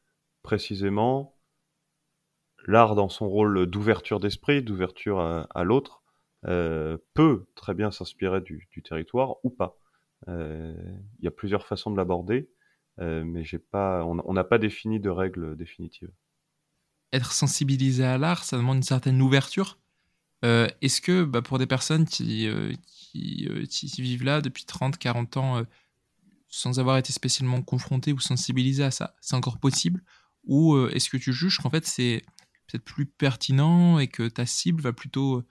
précisément, 0.43 1.37
l'art 2.67 2.95
dans 2.95 3.09
son 3.09 3.29
rôle 3.29 3.67
d'ouverture 3.67 4.21
d'esprit, 4.21 4.63
d'ouverture 4.63 5.21
à, 5.21 5.65
l'autre, 5.65 6.03
euh, 6.47 6.97
peut 7.15 7.47
très 7.55 7.75
bien 7.75 7.91
s'inspirer 7.91 8.41
du, 8.41 8.69
territoire 8.83 9.37
ou 9.45 9.51
pas. 9.51 9.79
Euh, 10.29 10.75
il 11.19 11.25
y 11.25 11.29
a 11.29 11.31
plusieurs 11.31 11.67
façons 11.67 11.91
de 11.91 11.97
l'aborder, 11.97 12.51
euh, 13.01 13.25
mais 13.25 13.45
on 13.73 14.33
n'a 14.33 14.45
pas 14.45 14.59
défini 14.59 15.01
de 15.01 15.11
règles 15.11 15.57
définitives. 15.57 16.13
Être 17.13 17.33
sensibilisé 17.33 18.05
à 18.05 18.19
l'art, 18.19 18.45
ça 18.45 18.57
demande 18.57 18.79
une 18.79 18.83
certaine 18.83 19.21
ouverture. 19.21 19.79
Est-ce 20.43 21.03
que 21.03 21.25
bah, 21.25 21.43
pour 21.43 21.59
des 21.59 21.67
personnes 21.67 22.07
qui, 22.07 22.49
vivent 23.15 24.25
là 24.25 24.41
depuis 24.41 24.65
30, 24.65 24.97
40 24.97 25.37
ans, 25.37 25.63
sans 26.51 26.81
avoir 26.81 26.99
été 26.99 27.13
spécialement 27.13 27.63
confrontées 27.63 28.13
ou 28.13 28.21
sensibilisées 28.21 28.85
à 28.85 28.91
ça, 28.91 29.15
c'est 29.21 29.37
encore 29.37 29.59
possible 29.59 30.03
Ou 30.45 30.77
est-ce 30.89 31.09
que 31.11 31.17
tu 31.17 31.33
juges 31.33 31.59
qu'en 31.59 31.71
fait 31.71 31.87
c'est 31.87 32.23
peut-être 32.67 32.85
plus 32.85 33.07
pertinent 33.07 33.99
et 33.99 34.09
que 34.09 34.29
ta 34.29 34.47
cible 34.47 34.83
va 34.83 34.93
plutôt 34.93 35.43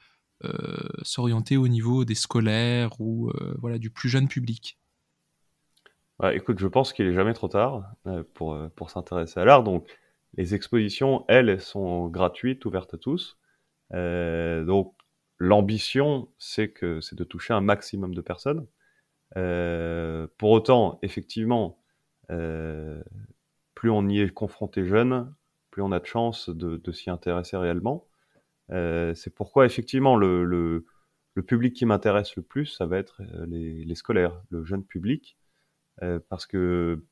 euh, 0.45 0.89
s'orienter 1.01 1.57
au 1.57 1.67
niveau 1.67 2.05
des 2.05 2.15
scolaires 2.15 2.99
ou 3.01 3.29
euh, 3.29 3.55
voilà, 3.59 3.77
du 3.77 3.89
plus 3.89 4.09
jeune 4.09 4.27
public? 4.29 4.79
Bah, 6.19 6.33
écoute, 6.33 6.59
je 6.59 6.67
pense 6.67 6.91
qu'il 6.93 7.07
est 7.07 7.13
jamais 7.13 7.33
trop 7.33 7.47
tard 7.47 7.93
euh, 8.07 8.23
pour, 8.33 8.53
euh, 8.53 8.69
pour 8.75 8.89
s'intéresser 8.89 9.39
à 9.39 9.45
l'art. 9.45 9.63
Donc, 9.63 9.87
les 10.35 10.53
expositions, 10.53 11.25
elles, 11.27 11.49
elles 11.49 11.61
sont 11.61 12.07
gratuites, 12.07 12.65
ouvertes 12.65 12.93
à 12.93 12.97
tous. 12.97 13.37
Euh, 13.93 14.65
donc, 14.65 14.93
l'ambition, 15.37 16.29
c'est 16.37 16.73
de 16.83 17.23
toucher 17.23 17.53
un 17.53 17.61
maximum 17.61 18.13
de 18.13 18.21
personnes. 18.21 18.67
Euh, 19.37 20.27
pour 20.37 20.51
autant, 20.51 20.99
effectivement, 21.01 21.79
euh, 22.31 23.01
plus 23.75 23.89
on 23.89 24.07
y 24.07 24.19
est 24.21 24.29
confronté 24.33 24.85
jeune, 24.85 25.33
plus 25.71 25.81
on 25.81 25.91
a 25.91 25.99
de 25.99 26.05
chances 26.05 26.49
de, 26.49 26.77
de 26.77 26.91
s'y 26.91 27.09
intéresser 27.09 27.57
réellement. 27.57 28.07
Euh, 28.71 29.13
c'est 29.15 29.33
pourquoi, 29.33 29.65
effectivement, 29.65 30.15
le, 30.15 30.43
le, 30.45 30.85
le 31.35 31.43
public 31.43 31.75
qui 31.75 31.85
m'intéresse 31.85 32.35
le 32.35 32.43
plus, 32.43 32.67
ça 32.67 32.85
va 32.85 32.97
être 32.97 33.21
les, 33.47 33.85
les 33.85 33.95
scolaires, 33.95 34.41
le 34.49 34.65
jeune 34.65 34.83
public, 34.83 35.37
parce 36.29 36.45
que 36.45 37.03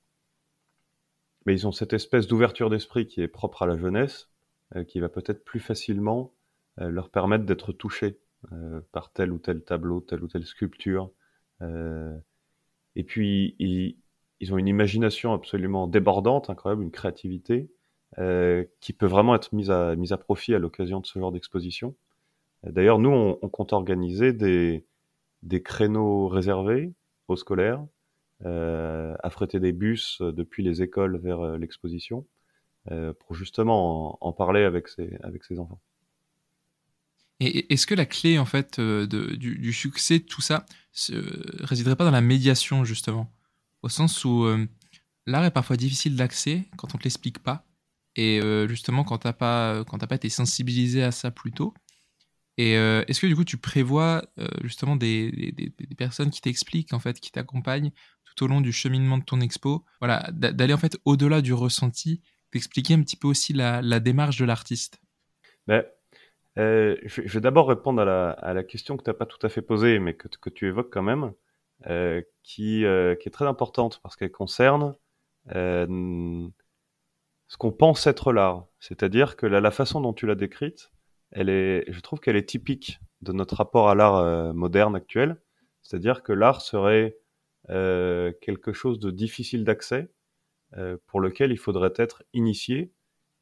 mais 1.48 1.54
ils 1.54 1.66
ont 1.66 1.72
cette 1.72 1.94
espèce 1.94 2.28
d'ouverture 2.28 2.70
d'esprit 2.70 3.08
qui 3.08 3.22
est 3.22 3.30
propre 3.30 3.64
à 3.64 3.68
la 3.68 3.78
jeunesse, 3.78 4.30
euh, 4.76 4.84
qui 4.84 5.00
va 5.00 5.08
peut-être 5.08 5.46
plus 5.46 5.62
facilement 5.62 6.34
euh, 6.82 6.90
leur 6.90 7.10
permettre 7.10 7.46
d'être 7.46 7.72
touchés 7.72 8.20
euh, 8.52 8.82
par 8.92 9.14
tel 9.14 9.32
ou 9.32 9.40
tel 9.40 9.64
tableau, 9.64 10.02
telle 10.02 10.24
ou 10.24 10.28
telle 10.28 10.46
sculpture. 10.46 11.10
Euh, 11.62 12.16
et 12.96 13.04
puis, 13.04 13.56
ils, 13.60 13.98
ils, 14.40 14.54
ont 14.54 14.58
une 14.58 14.68
imagination 14.68 15.34
absolument 15.34 15.88
débordante, 15.88 16.50
incroyable, 16.50 16.84
une 16.84 16.92
créativité 16.92 17.70
euh, 18.20 18.66
qui 18.80 18.94
peut 18.94 19.06
vraiment 19.06 19.36
être 19.36 19.54
mise 19.54 19.72
à, 19.72 19.96
mise 19.96 20.14
à 20.14 20.18
profit 20.18 20.54
à 20.56 20.60
l'occasion 20.60 21.00
de 21.00 21.06
ce 21.06 21.20
genre 21.20 21.32
d'exposition. 21.32 21.96
D'ailleurs, 22.64 23.00
nous, 23.00 23.10
on, 23.10 23.40
on, 23.42 23.50
compte 23.50 23.74
organiser 23.74 24.34
des, 24.34 24.86
des 25.44 25.62
créneaux 25.62 26.28
réservés 26.28 26.94
aux 27.28 27.36
scolaires, 27.36 27.86
euh, 28.46 29.16
affréter 29.24 29.60
des 29.60 29.72
bus 29.72 30.22
depuis 30.22 30.64
les 30.64 30.82
écoles 30.82 31.18
vers 31.18 31.42
euh, 31.42 31.58
l'exposition, 31.58 32.26
euh, 32.92 33.14
pour 33.14 33.36
justement 33.36 34.18
en, 34.22 34.30
en, 34.30 34.34
parler 34.34 34.64
avec 34.64 34.88
ces, 34.88 35.18
avec 35.24 35.44
ces 35.44 35.60
enfants. 35.60 35.80
Et 37.40 37.72
est-ce 37.74 37.86
que 37.86 37.96
la 37.96 38.06
clé 38.06 38.40
en 38.40 38.46
fait 38.46 38.80
euh, 38.80 39.06
de, 39.06 39.36
du, 39.36 39.74
succès 39.74 40.20
tout 40.20 40.42
ça 40.42 40.66
résiderait 41.60 41.96
pas 41.96 42.06
dans 42.06 42.12
la 42.12 42.22
médiation 42.22 42.84
justement, 42.84 43.32
au 43.84 43.90
sens 43.90 44.26
où 44.26 44.46
euh, 44.46 44.66
l'art 45.28 45.46
est 45.46 45.52
parfois 45.52 45.78
difficile 45.78 46.16
d'accès 46.16 46.66
quand 46.78 46.96
on 46.96 46.98
te 46.98 47.04
l'explique 47.04 47.40
pas, 47.40 47.68
et 48.16 48.42
euh, 48.42 48.68
justement 48.68 49.04
quand 49.04 49.20
t'as 49.20 49.34
pas 49.34 49.84
pas 49.86 50.16
été 50.16 50.30
sensibilisé 50.30 51.04
à 51.04 51.12
ça 51.12 51.30
plus 51.30 51.52
tôt. 51.52 51.74
Et 52.60 52.72
est-ce 52.72 53.22
que 53.22 53.28
du 53.28 53.36
coup 53.36 53.44
tu 53.44 53.58
prévois 53.58 54.24
justement 54.64 54.96
des, 54.96 55.54
personnes 55.96 56.32
qui 56.32 56.42
t'expliquent 56.42 56.92
en 56.92 56.98
fait, 56.98 57.20
qui 57.20 57.32
t'accompagnent 57.32 57.92
tout 58.26 58.46
au 58.46 58.48
long 58.48 58.62
du 58.62 58.74
cheminement 58.74 59.20
de 59.20 59.24
ton 59.24 59.42
expo, 59.42 59.86
voilà, 60.02 60.28
d'aller 60.32 60.74
en 60.74 60.80
fait 60.80 60.98
au-delà 61.06 61.44
du 61.44 61.54
ressenti, 61.54 62.24
d'expliquer 62.52 62.96
un 62.96 63.04
petit 63.04 63.16
peu 63.16 63.28
aussi 63.28 63.54
la, 63.54 63.84
la 63.84 64.00
démarche 64.00 64.38
de 64.38 64.46
l'artiste. 64.46 65.00
Ben, 65.68 65.84
euh, 66.58 66.96
je, 67.04 67.22
je, 67.26 67.34
vais 67.34 67.42
d'abord 67.42 67.68
répondre 67.68 68.02
à 68.02 68.06
la, 68.06 68.32
à 68.32 68.54
la, 68.54 68.64
question 68.64 68.98
que 68.98 69.04
tu 69.04 69.10
n'as 69.10 69.14
pas 69.14 69.26
tout 69.26 69.44
à 69.46 69.50
fait 69.50 69.62
posée, 69.62 70.00
mais 70.00 70.16
que, 70.16 70.28
que 70.28 70.50
tu 70.50 70.68
évoques 70.68 70.92
quand 70.92 71.04
même, 71.04 71.34
euh, 71.86 72.22
qui, 72.44 72.86
euh, 72.86 73.16
qui, 73.16 73.30
est 73.30 73.32
très 73.32 73.46
importante 73.46 74.00
parce 74.02 74.16
qu'elle 74.16 74.32
concerne 74.32 74.96
euh, 75.54 76.48
ce 77.48 77.58
qu'on 77.58 77.72
pense 77.72 78.08
être 78.08 78.34
l'art. 78.34 78.66
C'est-à-dire 78.80 79.36
que 79.36 79.46
la, 79.46 79.62
la, 79.62 79.72
façon 79.72 80.02
dont 80.02 80.14
tu 80.14 80.26
l'as 80.26 80.36
décrite, 80.36 80.92
elle 81.32 81.50
est, 81.50 81.86
je 81.92 82.00
trouve 82.00 82.20
qu'elle 82.20 82.36
est 82.36 82.50
typique 82.50 83.00
de 83.22 83.32
notre 83.34 83.56
rapport 83.56 83.90
à 83.90 83.96
l'art 83.96 84.16
euh, 84.16 84.54
moderne 84.54 84.96
actuel. 84.96 85.38
C'est-à-dire 85.84 86.24
que 86.24 86.34
l'art 86.34 86.62
serait 86.62 87.18
quelque 87.68 88.72
chose 88.72 88.98
de 88.98 89.12
difficile 89.12 89.66
d'accès, 89.66 90.10
pour 91.06 91.20
lequel 91.20 91.52
il 91.52 91.58
faudrait 91.58 91.92
être 91.98 92.24
initié 92.32 92.94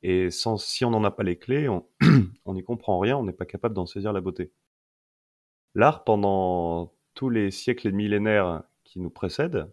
et 0.08 0.30
sans, 0.30 0.58
si 0.58 0.86
on 0.86 0.92
n'en 0.92 1.04
a 1.04 1.10
pas 1.10 1.24
les 1.24 1.36
clés, 1.36 1.68
on 2.46 2.54
n'y 2.54 2.64
comprend 2.64 3.00
rien, 3.00 3.18
on 3.18 3.24
n'est 3.24 3.34
pas 3.34 3.48
capable 3.48 3.74
d'en 3.74 3.88
saisir 3.88 4.14
la 4.14 4.22
beauté. 4.22 4.52
L'art, 5.74 6.04
pendant 6.04 6.94
tous 7.16 7.32
les 7.32 7.50
siècles 7.50 7.88
et 7.88 7.92
millénaires 7.92 8.62
qui 8.84 9.00
nous 9.00 9.10
précèdent, 9.10 9.68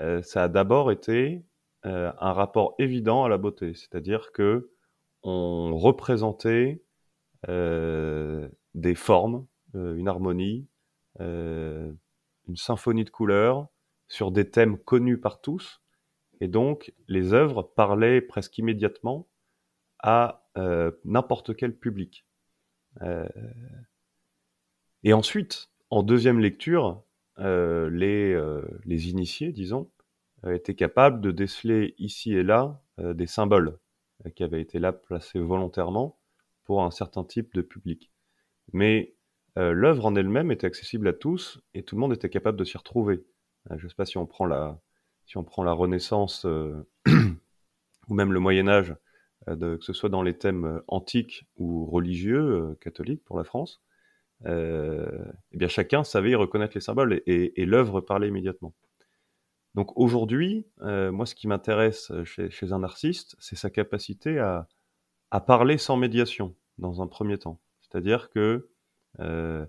euh, 0.00 0.22
ça 0.22 0.42
a 0.42 0.48
d'abord 0.48 0.90
été 0.90 1.44
euh, 1.86 2.10
un 2.18 2.32
rapport 2.32 2.74
évident 2.80 3.22
à 3.22 3.28
la 3.28 3.38
beauté, 3.38 3.74
c'est-à-dire 3.74 4.32
que 4.32 4.72
on 5.22 5.76
représentait 5.76 6.82
euh, 7.48 8.48
des 8.74 8.96
formes, 8.96 9.46
euh, 9.76 9.94
une 9.94 10.08
harmonie, 10.08 10.66
euh, 11.20 11.92
une 12.48 12.56
symphonie 12.56 13.04
de 13.04 13.10
couleurs 13.10 13.68
sur 14.08 14.32
des 14.32 14.50
thèmes 14.50 14.78
connus 14.78 15.20
par 15.20 15.40
tous, 15.40 15.80
et 16.40 16.48
donc 16.48 16.92
les 17.06 17.34
œuvres 17.34 17.62
parlaient 17.62 18.20
presque 18.20 18.58
immédiatement 18.58 19.28
à 20.02 20.46
euh, 20.58 20.90
n'importe 21.04 21.54
quel 21.56 21.76
public. 21.76 22.26
Euh, 23.02 23.28
et 25.04 25.12
ensuite, 25.12 25.70
en 25.90 26.02
deuxième 26.02 26.40
lecture, 26.40 27.02
euh, 27.38 27.88
les, 27.90 28.38
les 28.84 29.08
initiés, 29.08 29.52
disons, 29.52 29.90
étaient 30.46 30.74
capables 30.74 31.20
de 31.20 31.30
déceler 31.30 31.94
ici 31.98 32.34
et 32.34 32.42
là 32.42 32.82
des 32.98 33.26
symboles 33.26 33.78
qui 34.34 34.42
avaient 34.42 34.60
été 34.60 34.78
là 34.78 34.92
placés 34.92 35.38
volontairement 35.38 36.18
pour 36.64 36.82
un 36.82 36.90
certain 36.90 37.24
type 37.24 37.54
de 37.54 37.62
public. 37.62 38.10
Mais 38.72 39.14
l'œuvre 39.56 40.06
en 40.06 40.14
elle-même 40.14 40.50
était 40.50 40.66
accessible 40.66 41.08
à 41.08 41.12
tous 41.12 41.60
et 41.74 41.82
tout 41.82 41.96
le 41.96 42.00
monde 42.00 42.12
était 42.12 42.30
capable 42.30 42.58
de 42.58 42.64
s'y 42.64 42.76
retrouver. 42.76 43.24
je 43.70 43.84
ne 43.84 43.88
sais 43.88 43.94
pas 43.94 44.06
si 44.06 44.18
on 44.18 44.26
prend 44.26 44.46
la, 44.46 44.80
si 45.26 45.36
on 45.36 45.44
prend 45.44 45.62
la 45.62 45.72
Renaissance 45.72 46.44
ou 47.06 48.14
même 48.14 48.32
le 48.32 48.40
Moyen 48.40 48.68
Âge, 48.68 48.94
de, 49.46 49.76
que 49.76 49.84
ce 49.84 49.92
soit 49.92 50.08
dans 50.08 50.22
les 50.22 50.36
thèmes 50.36 50.64
euh, 50.64 50.84
antiques 50.88 51.46
ou 51.56 51.86
religieux, 51.86 52.40
euh, 52.40 52.78
catholiques 52.80 53.24
pour 53.24 53.38
la 53.38 53.44
France, 53.44 53.82
euh, 54.46 55.24
eh 55.52 55.56
bien 55.58 55.68
chacun 55.68 56.04
savait 56.04 56.34
reconnaître 56.34 56.74
les 56.74 56.80
symboles 56.80 57.22
et, 57.26 57.60
et, 57.60 57.66
l'œuvre 57.66 58.00
parlait 58.00 58.28
immédiatement. 58.28 58.74
Donc 59.74 59.96
aujourd'hui, 59.96 60.66
euh, 60.82 61.12
moi 61.12 61.26
ce 61.26 61.34
qui 61.34 61.46
m'intéresse 61.46 62.12
chez, 62.24 62.50
chez, 62.50 62.72
un 62.72 62.82
artiste, 62.82 63.36
c'est 63.38 63.56
sa 63.56 63.70
capacité 63.70 64.38
à, 64.38 64.66
à, 65.30 65.40
parler 65.40 65.78
sans 65.78 65.96
médiation 65.96 66.56
dans 66.78 67.02
un 67.02 67.06
premier 67.06 67.38
temps. 67.38 67.60
C'est-à-dire 67.82 68.30
que 68.30 68.70
euh, 69.20 69.66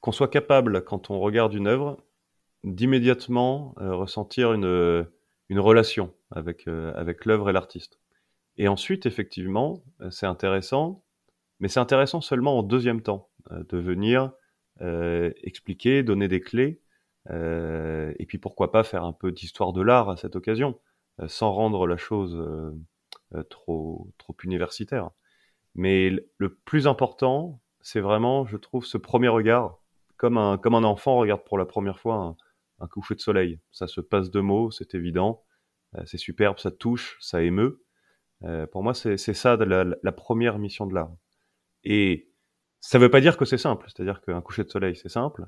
qu'on 0.00 0.12
soit 0.12 0.28
capable, 0.28 0.84
quand 0.84 1.10
on 1.10 1.18
regarde 1.18 1.54
une 1.54 1.66
œuvre, 1.66 1.96
d'immédiatement 2.62 3.74
euh, 3.80 3.94
ressentir 3.94 4.52
une, 4.52 5.06
une 5.48 5.60
relation 5.60 6.14
avec, 6.30 6.66
euh, 6.68 6.92
avec 6.94 7.24
l'œuvre 7.24 7.50
et 7.50 7.52
l'artiste. 7.52 7.98
Et 8.56 8.68
ensuite, 8.68 9.06
effectivement, 9.06 9.82
euh, 10.00 10.10
c'est 10.10 10.26
intéressant, 10.26 11.04
mais 11.60 11.68
c'est 11.68 11.80
intéressant 11.80 12.20
seulement 12.20 12.58
en 12.58 12.62
deuxième 12.62 13.02
temps, 13.02 13.30
euh, 13.50 13.64
de 13.68 13.78
venir 13.78 14.32
expliquer, 15.44 16.02
donner 16.02 16.26
des 16.26 16.40
clés, 16.40 16.80
et 17.30 18.26
puis 18.26 18.38
pourquoi 18.38 18.72
pas 18.72 18.82
faire 18.82 19.04
un 19.04 19.12
peu 19.12 19.30
d'histoire 19.30 19.72
de 19.72 19.80
l'art 19.80 20.10
à 20.10 20.16
cette 20.16 20.34
occasion, 20.34 20.80
sans 21.28 21.52
rendre 21.52 21.86
la 21.86 21.96
chose 21.96 22.44
trop, 23.50 24.10
trop 24.18 24.36
universitaire. 24.42 25.10
Mais 25.76 26.10
le 26.38 26.54
plus 26.56 26.88
important, 26.88 27.60
c'est 27.82 28.00
vraiment, 28.00 28.46
je 28.46 28.56
trouve, 28.56 28.84
ce 28.84 28.98
premier 28.98 29.28
regard, 29.28 29.78
comme 30.16 30.38
un, 30.38 30.58
comme 30.58 30.74
un 30.74 30.82
enfant 30.82 31.18
regarde 31.18 31.44
pour 31.44 31.56
la 31.56 31.66
première 31.66 32.00
fois 32.00 32.36
un, 32.80 32.86
coucher 32.86 33.14
de 33.14 33.20
soleil. 33.20 33.60
Ça 33.72 33.86
se 33.86 34.00
passe 34.00 34.30
de 34.30 34.40
mots, 34.40 34.70
c'est 34.70 34.94
évident, 34.94 35.44
euh, 35.96 36.02
c'est 36.06 36.18
superbe, 36.18 36.58
ça 36.58 36.70
touche, 36.70 37.16
ça 37.20 37.42
émeut. 37.42 37.84
Euh, 38.42 38.66
pour 38.66 38.82
moi, 38.82 38.94
c'est 38.94 39.16
ça 39.16 39.56
la, 39.56 40.12
première 40.12 40.58
mission 40.58 40.86
de 40.86 40.94
l'art. 40.94 41.14
Et 41.84 42.30
ça 42.80 42.98
ne 42.98 43.04
veut 43.04 43.10
pas 43.10 43.20
dire 43.20 43.36
que 43.36 43.44
c'est 43.44 43.58
simple, 43.58 43.86
c'est-à-dire 43.88 44.20
qu'un 44.20 44.40
coucher 44.40 44.64
de 44.64 44.70
soleil, 44.70 44.96
c'est 44.96 45.08
simple. 45.08 45.46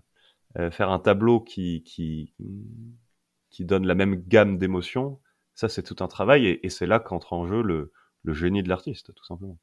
Euh, 0.59 0.71
faire 0.71 0.91
un 0.91 0.99
tableau 0.99 1.41
qui, 1.41 1.83
qui, 1.85 3.65
donne 3.65 3.87
la 3.87 3.95
même 3.95 4.17
gamme 4.27 4.59
d'émotions, 4.59 5.19
ça 5.55 5.69
c'est 5.69 5.83
tout 5.83 5.97
un 6.05 6.09
travail, 6.09 6.47
et, 6.63 6.69
c'est 6.69 6.87
là 6.87 7.01
qu'entre 7.01 7.33
en 7.33 7.47
jeu 7.47 7.63
le, 7.63 7.93
génie 8.35 8.63
de 8.63 8.69
l'artiste, 8.69 9.15
tout 9.15 9.25
simplement. 9.25 9.59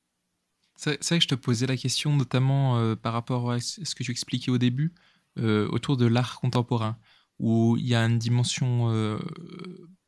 C'est 0.75 1.03
vrai 1.03 1.19
que 1.19 1.23
je 1.23 1.27
te 1.27 1.35
posais 1.35 1.67
la 1.67 1.77
question 1.77 2.15
notamment 2.15 2.95
par 2.95 3.13
rapport 3.13 3.51
à 3.51 3.59
ce 3.59 3.93
que 3.93 4.03
tu 4.03 4.09
expliquais 4.09 4.49
au 4.49 4.57
début, 4.57 4.93
autour 5.37 5.95
de 5.95 6.07
l'art 6.07 6.39
contemporain, 6.39 6.97
où 7.39 7.77
il 7.77 7.87
y 7.87 7.95
a 7.95 8.01
une 8.05 8.19
dimension 8.19 8.91
euh, 8.91 9.19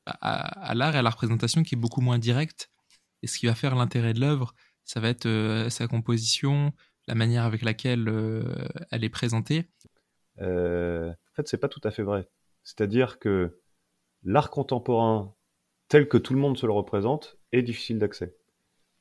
à, 0.05 0.73
l'art 0.75 0.95
et 0.95 0.99
à 0.99 1.01
la 1.01 1.09
représentation 1.09 1.63
qui 1.63 1.75
est 1.75 1.77
beaucoup 1.77 2.01
moins 2.01 2.19
directe. 2.19 2.69
Et 3.21 3.27
ce 3.27 3.39
qui 3.39 3.47
va 3.47 3.55
faire 3.55 3.75
l'intérêt 3.75 4.13
de 4.13 4.19
l'œuvre, 4.19 4.53
ça 4.83 4.99
va 4.99 5.09
être 5.09 5.25
euh, 5.25 5.69
sa 5.69 5.87
composition, 5.87 6.73
la 7.07 7.15
manière 7.15 7.43
avec 7.43 7.63
laquelle 7.63 8.07
euh, 8.07 8.67
elle 8.91 9.03
est 9.03 9.09
présentée. 9.09 9.69
En 10.39 11.13
fait, 11.35 11.47
c'est 11.47 11.57
pas 11.57 11.69
tout 11.69 11.81
à 11.83 11.91
fait 11.91 12.03
vrai. 12.03 12.29
C'est-à-dire 12.63 13.19
que 13.19 13.61
l'art 14.23 14.49
contemporain, 14.49 15.33
tel 15.87 16.07
que 16.07 16.17
tout 16.17 16.33
le 16.33 16.39
monde 16.39 16.57
se 16.57 16.65
le 16.65 16.71
représente, 16.71 17.37
est 17.51 17.61
difficile 17.61 17.99
d'accès. 17.99 18.35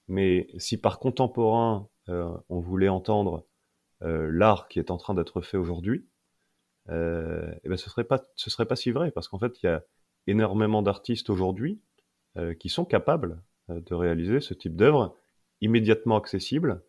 Mais 0.08 0.48
si 0.58 0.76
par 0.76 0.98
contemporain, 0.98 1.88
on 2.08 2.60
voulait 2.60 2.88
entendre 2.88 3.46
l'art 4.00 4.68
qui 4.68 4.78
est 4.78 4.90
en 4.90 4.96
train 4.96 5.14
d'être 5.14 5.40
fait 5.40 5.56
aujourd'hui, 5.56 6.06
euh, 6.90 7.54
eh 7.64 7.68
ben 7.68 7.76
ce 7.76 7.88
serait 7.88 8.04
pas 8.04 8.22
ce 8.36 8.50
serait 8.50 8.66
pas 8.66 8.76
si 8.76 8.90
vrai 8.90 9.10
parce 9.10 9.28
qu'en 9.28 9.38
fait 9.38 9.62
il 9.62 9.66
y 9.66 9.68
a 9.68 9.82
énormément 10.26 10.82
d'artistes 10.82 11.30
aujourd'hui 11.30 11.80
euh, 12.36 12.54
qui 12.54 12.68
sont 12.68 12.84
capables 12.84 13.40
euh, 13.70 13.80
de 13.80 13.94
réaliser 13.94 14.40
ce 14.40 14.54
type 14.54 14.76
d'œuvre 14.76 15.16
immédiatement 15.60 16.16
accessible 16.16 16.82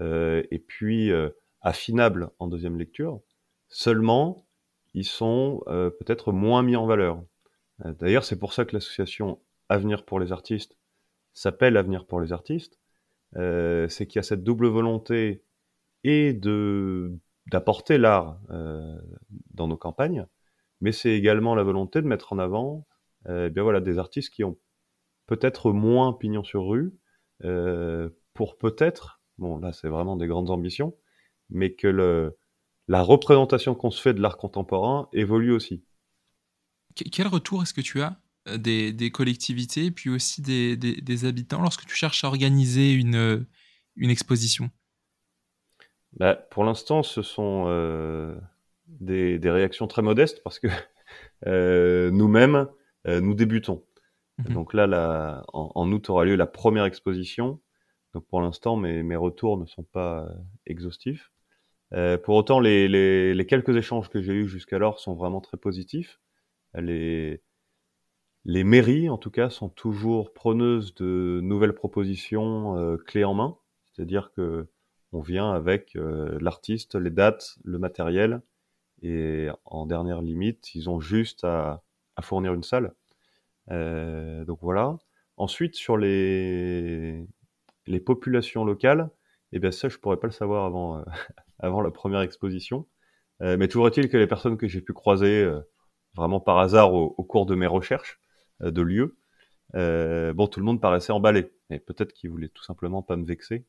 euh, 0.00 0.42
et 0.50 0.58
puis 0.58 1.10
euh, 1.10 1.30
affinable 1.60 2.30
en 2.38 2.46
deuxième 2.46 2.78
lecture. 2.78 3.20
Seulement, 3.68 4.46
ils 4.94 5.04
sont 5.04 5.62
euh, 5.66 5.90
peut-être 5.90 6.32
moins 6.32 6.62
mis 6.62 6.76
en 6.76 6.86
valeur. 6.86 7.22
D'ailleurs, 7.84 8.24
c'est 8.24 8.38
pour 8.38 8.54
ça 8.54 8.64
que 8.64 8.74
l'association 8.74 9.40
Avenir 9.68 10.04
pour 10.04 10.18
les 10.18 10.32
artistes 10.32 10.76
s'appelle 11.32 11.76
Avenir 11.76 12.06
pour 12.06 12.20
les 12.20 12.32
artistes. 12.32 12.76
C'est 13.34 14.06
qu'il 14.08 14.16
y 14.16 14.18
a 14.18 14.24
cette 14.24 14.42
double 14.42 14.66
volonté 14.66 15.44
et 16.02 16.32
de 16.32 17.12
d'apporter 17.50 17.98
l'art 17.98 18.40
euh, 18.50 18.96
dans 19.54 19.68
nos 19.68 19.76
campagnes, 19.76 20.26
mais 20.80 20.92
c'est 20.92 21.12
également 21.12 21.54
la 21.54 21.62
volonté 21.64 22.02
de 22.02 22.06
mettre 22.06 22.32
en 22.32 22.38
avant 22.38 22.86
euh, 23.28 23.46
eh 23.48 23.50
bien 23.50 23.62
voilà 23.64 23.80
des 23.80 23.98
artistes 23.98 24.32
qui 24.32 24.44
ont 24.44 24.58
peut-être 25.26 25.72
moins 25.72 26.12
pignon 26.12 26.44
sur 26.44 26.66
rue 26.66 26.94
euh, 27.44 28.10
pour 28.34 28.58
peut-être 28.58 29.20
bon 29.38 29.58
là 29.58 29.72
c'est 29.72 29.88
vraiment 29.88 30.16
des 30.16 30.26
grandes 30.26 30.50
ambitions, 30.50 30.96
mais 31.50 31.74
que 31.74 31.88
le 31.88 32.38
la 32.88 33.02
représentation 33.02 33.74
qu'on 33.74 33.90
se 33.90 34.00
fait 34.00 34.14
de 34.14 34.20
l'art 34.22 34.38
contemporain 34.38 35.08
évolue 35.12 35.52
aussi. 35.52 35.84
Que- 36.96 37.08
Quel 37.10 37.26
retour 37.28 37.62
est-ce 37.62 37.74
que 37.74 37.80
tu 37.80 38.00
as 38.02 38.20
euh, 38.48 38.58
des, 38.58 38.92
des 38.92 39.10
collectivités, 39.10 39.90
puis 39.90 40.10
aussi 40.10 40.42
des, 40.42 40.76
des- 40.76 41.00
des 41.00 41.24
habitants, 41.24 41.60
lorsque 41.62 41.84
tu 41.86 41.94
cherches 41.94 42.24
à 42.24 42.28
organiser 42.28 42.92
une, 42.92 43.46
une 43.96 44.10
exposition? 44.10 44.70
Bah, 46.18 46.34
pour 46.34 46.64
l'instant, 46.64 47.02
ce 47.02 47.22
sont 47.22 47.64
euh, 47.68 48.36
des, 48.88 49.38
des 49.38 49.50
réactions 49.50 49.86
très 49.86 50.02
modestes 50.02 50.42
parce 50.42 50.58
que 50.58 50.66
euh, 51.46 52.10
nous-mêmes, 52.10 52.68
euh, 53.06 53.20
nous 53.20 53.34
débutons. 53.34 53.84
Mhm. 54.38 54.54
Donc 54.54 54.74
là, 54.74 54.86
la, 54.86 55.44
en, 55.52 55.70
en 55.74 55.92
août 55.92 56.10
aura 56.10 56.24
lieu 56.24 56.36
la 56.36 56.46
première 56.46 56.84
exposition. 56.84 57.60
Donc 58.14 58.26
pour 58.26 58.40
l'instant, 58.40 58.76
mes, 58.76 59.02
mes 59.02 59.16
retours 59.16 59.58
ne 59.58 59.66
sont 59.66 59.84
pas 59.84 60.24
euh, 60.24 60.34
exhaustifs. 60.66 61.30
Euh, 61.94 62.18
pour 62.18 62.34
autant, 62.34 62.60
les, 62.60 62.88
les, 62.88 63.32
les 63.34 63.46
quelques 63.46 63.76
échanges 63.76 64.08
que 64.10 64.20
j'ai 64.20 64.34
eus 64.34 64.48
jusqu'alors 64.48 64.98
sont 64.98 65.14
vraiment 65.14 65.40
très 65.40 65.56
positifs. 65.56 66.20
Les, 66.74 67.42
les 68.44 68.64
mairies, 68.64 69.08
en 69.08 69.18
tout 69.18 69.30
cas, 69.30 69.50
sont 69.50 69.68
toujours 69.68 70.32
preneuses 70.32 70.94
de 70.94 71.40
nouvelles 71.42 71.74
propositions 71.74 72.76
euh, 72.76 72.96
clés 72.96 73.24
en 73.24 73.34
main. 73.34 73.56
C'est-à-dire 73.92 74.32
que 74.34 74.68
on 75.12 75.20
vient 75.20 75.52
avec 75.52 75.96
euh, 75.96 76.38
l'artiste, 76.40 76.94
les 76.94 77.10
dates, 77.10 77.58
le 77.64 77.78
matériel, 77.78 78.42
et 79.02 79.48
en 79.64 79.86
dernière 79.86 80.22
limite, 80.22 80.74
ils 80.74 80.90
ont 80.90 81.00
juste 81.00 81.44
à, 81.44 81.82
fournir 82.22 82.52
une 82.52 82.64
salle. 82.64 82.94
Euh, 83.70 84.44
donc 84.44 84.58
voilà. 84.62 84.98
Ensuite, 85.36 85.76
sur 85.76 85.96
les, 85.96 87.26
populations 88.04 88.64
locales, 88.64 89.10
eh 89.52 89.58
bien 89.60 89.70
ça, 89.70 89.88
je 89.88 89.98
pourrais 89.98 90.18
pas 90.18 90.26
le 90.26 90.32
savoir 90.32 90.64
avant, 90.64 90.98
euh, 90.98 91.02
avant 91.60 91.80
la 91.80 91.90
première 91.90 92.20
exposition. 92.22 92.86
Euh, 93.42 93.56
mais 93.56 93.68
toujours 93.68 93.86
est-il 93.86 94.08
que 94.08 94.16
les 94.16 94.26
personnes 94.26 94.56
que 94.56 94.66
j'ai 94.66 94.80
pu 94.80 94.92
croiser 94.92 95.48
vraiment 96.16 96.40
par 96.40 96.58
hasard 96.58 96.92
au, 96.92 97.14
au 97.16 97.24
cours 97.24 97.46
de 97.46 97.54
mes 97.54 97.66
recherches 97.66 98.20
de 98.60 98.82
lieux, 98.82 99.16
bon, 99.74 100.46
tout 100.48 100.60
le 100.60 100.66
monde 100.66 100.80
paraissait 100.80 101.12
emballé. 101.12 101.52
Et 101.70 101.78
peut-être 101.78 102.12
qu'ils 102.12 102.30
voulaient 102.30 102.48
tout 102.48 102.64
simplement 102.64 103.02
pas 103.02 103.16
me 103.16 103.24
vexer. 103.24 103.64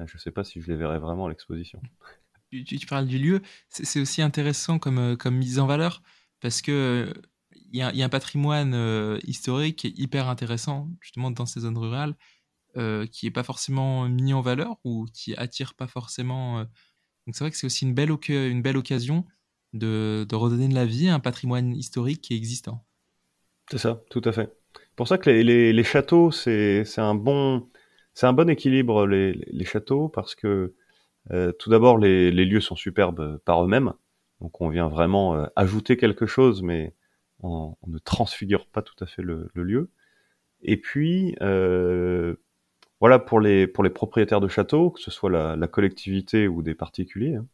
Euh, 0.00 0.06
Je 0.06 0.18
sais 0.18 0.30
pas 0.30 0.44
si 0.44 0.60
je 0.60 0.68
les 0.68 0.76
verrai 0.76 0.98
vraiment 0.98 1.26
à 1.26 1.28
l'exposition. 1.28 1.80
tu, 2.66 2.86
parles 2.86 3.06
du 3.06 3.18
lieu, 3.18 3.42
c'est 3.68 3.84
c'est 3.84 4.00
aussi 4.00 4.22
intéressant 4.22 4.78
comme, 4.78 4.98
euh, 4.98 5.16
comme 5.16 5.36
mise 5.36 5.58
en 5.58 5.66
valeur, 5.66 6.02
parce 6.40 6.62
que 6.62 6.72
euh, 6.72 7.12
il 7.72 7.76
y, 7.78 7.82
a, 7.82 7.90
il 7.92 7.96
y 7.98 8.02
a 8.02 8.06
un 8.06 8.08
patrimoine 8.10 8.74
euh, 8.74 9.18
historique 9.24 9.76
qui 9.80 9.88
est 9.88 9.98
hyper 9.98 10.28
intéressant, 10.28 10.88
justement 11.00 11.30
dans 11.30 11.46
ces 11.46 11.60
zones 11.60 11.78
rurales, 11.78 12.14
euh, 12.76 13.06
qui 13.06 13.26
est 13.26 13.30
pas 13.32 13.42
forcément 13.44 14.08
mis 14.08 14.34
en 14.34 14.40
valeur 14.42 14.76
ou 14.84 15.06
qui 15.14 15.34
attire 15.36 15.74
pas 15.74 15.86
forcément. 15.88 16.60
euh. 16.60 16.64
Donc 17.26 17.36
c'est 17.36 17.44
vrai 17.44 17.50
que 17.52 17.56
c'est 17.56 17.66
aussi 17.66 17.84
une 17.86 17.94
belle, 17.94 18.12
oc- 18.12 18.28
une 18.30 18.62
belle 18.62 18.76
occasion 18.76 19.26
de, 19.74 20.26
de 20.28 20.36
redonner 20.36 20.68
de 20.68 20.74
la 20.74 20.86
vie 20.86 21.08
à 21.08 21.14
un 21.14 21.20
patrimoine 21.20 21.74
historique 21.74 22.22
qui 22.22 22.34
est 22.34 22.36
existant. 22.36 22.84
C'est 23.70 23.78
ça, 23.78 24.02
tout 24.10 24.22
à 24.24 24.32
fait. 24.32 24.52
Pour 24.96 25.08
ça 25.08 25.18
que 25.18 25.30
les, 25.30 25.42
les, 25.42 25.72
les 25.72 25.84
châteaux, 25.84 26.30
c'est 26.30 26.84
c'est 26.84 27.00
un 27.00 27.14
bon 27.14 27.68
c'est 28.14 28.26
un 28.26 28.32
bon 28.32 28.48
équilibre 28.48 29.06
les, 29.06 29.32
les 29.32 29.64
châteaux 29.64 30.08
parce 30.08 30.34
que 30.34 30.74
euh, 31.32 31.52
tout 31.52 31.70
d'abord 31.70 31.98
les, 31.98 32.30
les 32.30 32.44
lieux 32.44 32.60
sont 32.60 32.76
superbes 32.76 33.38
par 33.44 33.64
eux-mêmes, 33.64 33.92
donc 34.40 34.60
on 34.60 34.68
vient 34.68 34.88
vraiment 34.88 35.36
euh, 35.36 35.46
ajouter 35.56 35.96
quelque 35.96 36.26
chose, 36.26 36.62
mais 36.62 36.94
on, 37.42 37.76
ne 37.86 37.98
transfigure 37.98 38.66
pas 38.66 38.82
tout 38.82 38.96
à 39.00 39.06
fait 39.06 39.22
le, 39.22 39.50
le 39.54 39.64
lieu. 39.64 39.90
Et 40.62 40.76
puis 40.76 41.36
euh, 41.42 42.36
voilà 43.00 43.18
pour 43.18 43.40
les 43.40 43.66
pour 43.66 43.84
les 43.84 43.90
propriétaires 43.90 44.40
de 44.40 44.48
châteaux, 44.48 44.90
que 44.90 45.00
ce 45.00 45.10
soit 45.10 45.30
la, 45.30 45.56
la 45.56 45.68
collectivité 45.68 46.48
ou 46.48 46.62
des 46.62 46.74
particuliers, 46.74 47.36
hein, 47.36 47.46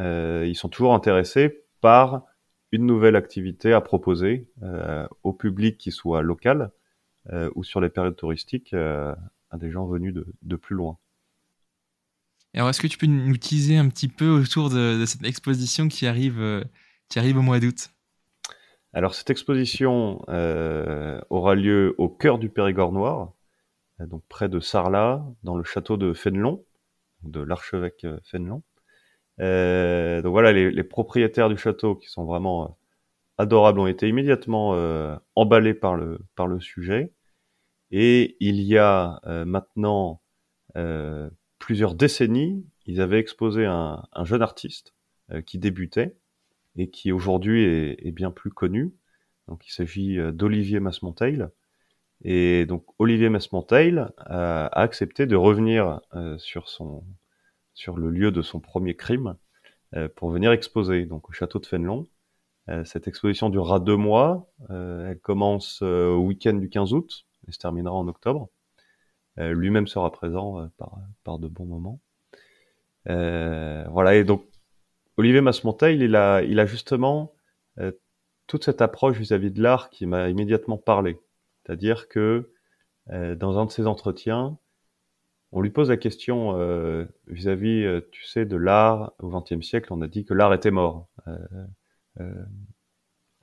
euh, 0.00 0.44
ils 0.46 0.54
sont 0.54 0.68
toujours 0.68 0.94
intéressés 0.94 1.64
par 1.80 2.24
une 2.72 2.86
nouvelle 2.86 3.16
activité 3.16 3.72
à 3.72 3.80
proposer 3.80 4.48
euh, 4.62 5.06
au 5.22 5.32
public 5.32 5.78
qui 5.78 5.90
soit 5.90 6.22
local 6.22 6.70
euh, 7.30 7.50
ou 7.54 7.64
sur 7.64 7.80
les 7.80 7.88
périodes 7.88 8.16
touristiques 8.16 8.74
euh, 8.74 9.14
à 9.50 9.58
des 9.58 9.70
gens 9.70 9.86
venus 9.86 10.14
de, 10.14 10.26
de 10.42 10.56
plus 10.56 10.76
loin. 10.76 10.98
Alors 12.54 12.70
est-ce 12.70 12.80
que 12.80 12.86
tu 12.86 12.98
peux 12.98 13.06
nous 13.06 13.36
teaser 13.36 13.76
un 13.76 13.88
petit 13.88 14.08
peu 14.08 14.30
autour 14.30 14.70
de, 14.70 14.98
de 14.98 15.06
cette 15.06 15.24
exposition 15.24 15.88
qui 15.88 16.06
arrive, 16.06 16.40
euh, 16.40 16.64
qui 17.08 17.18
arrive 17.18 17.36
au 17.36 17.42
mois 17.42 17.60
d'août? 17.60 17.90
Alors 18.94 19.14
cette 19.14 19.30
exposition 19.30 20.24
euh, 20.28 21.20
aura 21.28 21.54
lieu 21.54 21.94
au 21.98 22.08
cœur 22.08 22.38
du 22.38 22.48
Périgord 22.48 22.92
noir, 22.92 23.32
euh, 24.00 24.06
donc 24.06 24.22
près 24.28 24.48
de 24.48 24.60
Sarlat, 24.60 25.24
dans 25.42 25.56
le 25.56 25.62
château 25.62 25.96
de 25.96 26.14
Fénelon, 26.14 26.64
de 27.22 27.40
l'archevêque 27.40 28.04
euh, 28.04 28.18
Fénelon. 28.24 28.62
Euh, 29.40 30.22
donc 30.22 30.32
voilà, 30.32 30.52
les, 30.52 30.70
les 30.70 30.84
propriétaires 30.84 31.50
du 31.50 31.56
château 31.58 31.94
qui 31.94 32.08
sont 32.08 32.24
vraiment 32.24 32.78
adorables 33.36 33.78
ont 33.78 33.86
été 33.86 34.08
immédiatement 34.08 34.74
euh, 34.74 35.14
emballés 35.36 35.74
par 35.74 35.94
le, 35.94 36.18
par 36.34 36.46
le 36.46 36.58
sujet. 36.58 37.12
Et 37.90 38.36
il 38.40 38.60
y 38.60 38.76
a 38.76 39.20
euh, 39.26 39.44
maintenant 39.44 40.22
euh, 40.76 41.30
plusieurs 41.58 41.94
décennies, 41.94 42.66
ils 42.86 43.00
avaient 43.00 43.18
exposé 43.18 43.64
un, 43.66 44.04
un 44.12 44.24
jeune 44.24 44.42
artiste 44.42 44.94
euh, 45.30 45.42
qui 45.42 45.58
débutait 45.58 46.16
et 46.76 46.90
qui 46.90 47.12
aujourd'hui 47.12 47.64
est, 47.64 48.06
est 48.06 48.12
bien 48.12 48.30
plus 48.30 48.50
connu. 48.50 48.94
Donc 49.48 49.66
il 49.66 49.72
s'agit 49.72 50.18
euh, 50.18 50.32
d'Olivier 50.32 50.80
Masmonteil. 50.80 51.46
Et 52.22 52.66
donc 52.66 52.84
Olivier 52.98 53.28
Masmonteil 53.28 53.98
a, 53.98 54.66
a 54.66 54.80
accepté 54.80 55.26
de 55.26 55.36
revenir 55.36 56.00
euh, 56.14 56.36
sur 56.38 56.68
son 56.68 57.04
sur 57.74 57.96
le 57.96 58.10
lieu 58.10 58.32
de 58.32 58.42
son 58.42 58.58
premier 58.58 58.96
crime 58.96 59.36
euh, 59.94 60.08
pour 60.16 60.30
venir 60.30 60.50
exposer 60.50 61.06
donc 61.06 61.28
au 61.28 61.32
château 61.32 61.60
de 61.60 61.66
Fénelon. 61.66 62.08
Euh, 62.68 62.84
cette 62.84 63.08
exposition 63.08 63.50
durera 63.50 63.80
deux 63.80 63.96
mois. 63.96 64.50
Euh, 64.70 65.10
elle 65.10 65.20
commence 65.20 65.80
euh, 65.82 66.08
au 66.10 66.20
week-end 66.26 66.54
du 66.54 66.68
15 66.68 66.92
août 66.92 67.24
et 67.48 67.52
se 67.52 67.58
terminera 67.58 67.94
en 67.94 68.08
octobre. 68.08 68.48
Euh, 69.38 69.52
Lui-même 69.52 69.86
sera 69.86 70.10
présent 70.12 70.60
euh, 70.60 70.66
par, 70.76 70.98
par 71.24 71.38
de 71.38 71.48
bons 71.48 71.66
moments. 71.66 72.00
Euh, 73.08 73.84
voilà, 73.90 74.16
et 74.16 74.24
donc 74.24 74.44
Olivier 75.16 75.40
Masmonteil, 75.40 76.00
il 76.00 76.16
a, 76.16 76.42
il 76.42 76.60
a 76.60 76.66
justement 76.66 77.32
euh, 77.78 77.92
toute 78.46 78.64
cette 78.64 78.82
approche 78.82 79.16
vis-à-vis 79.16 79.50
de 79.50 79.62
l'art 79.62 79.90
qui 79.90 80.06
m'a 80.06 80.28
immédiatement 80.28 80.78
parlé. 80.78 81.18
C'est-à-dire 81.64 82.08
que 82.08 82.52
euh, 83.10 83.34
dans 83.34 83.58
un 83.58 83.66
de 83.66 83.70
ses 83.70 83.86
entretiens, 83.86 84.58
on 85.50 85.62
lui 85.62 85.70
pose 85.70 85.88
la 85.88 85.96
question 85.96 86.52
vis-à-vis, 87.26 88.02
tu 88.12 88.26
sais, 88.26 88.44
de 88.44 88.56
l'art 88.56 89.14
au 89.18 89.30
XXe 89.30 89.66
siècle. 89.66 89.94
On 89.94 90.02
a 90.02 90.06
dit 90.06 90.26
que 90.26 90.34
l'art 90.34 90.52
était 90.52 90.70
mort. 90.70 91.08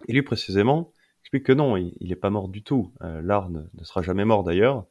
Et 0.08 0.14
lui 0.14 0.22
précisément 0.22 0.94
explique 1.26 1.48
que 1.48 1.54
non, 1.54 1.76
il, 1.76 1.96
il 2.00 2.12
est 2.12 2.16
pas 2.16 2.30
mort 2.30 2.50
du 2.50 2.64
tout. 2.64 2.94
Euh, 3.02 3.20
l'art 3.24 3.50
ne, 3.50 3.64
sera 3.82 4.04
jamais 4.04 4.26
mort 4.26 4.44
d'ailleurs. 4.44 4.86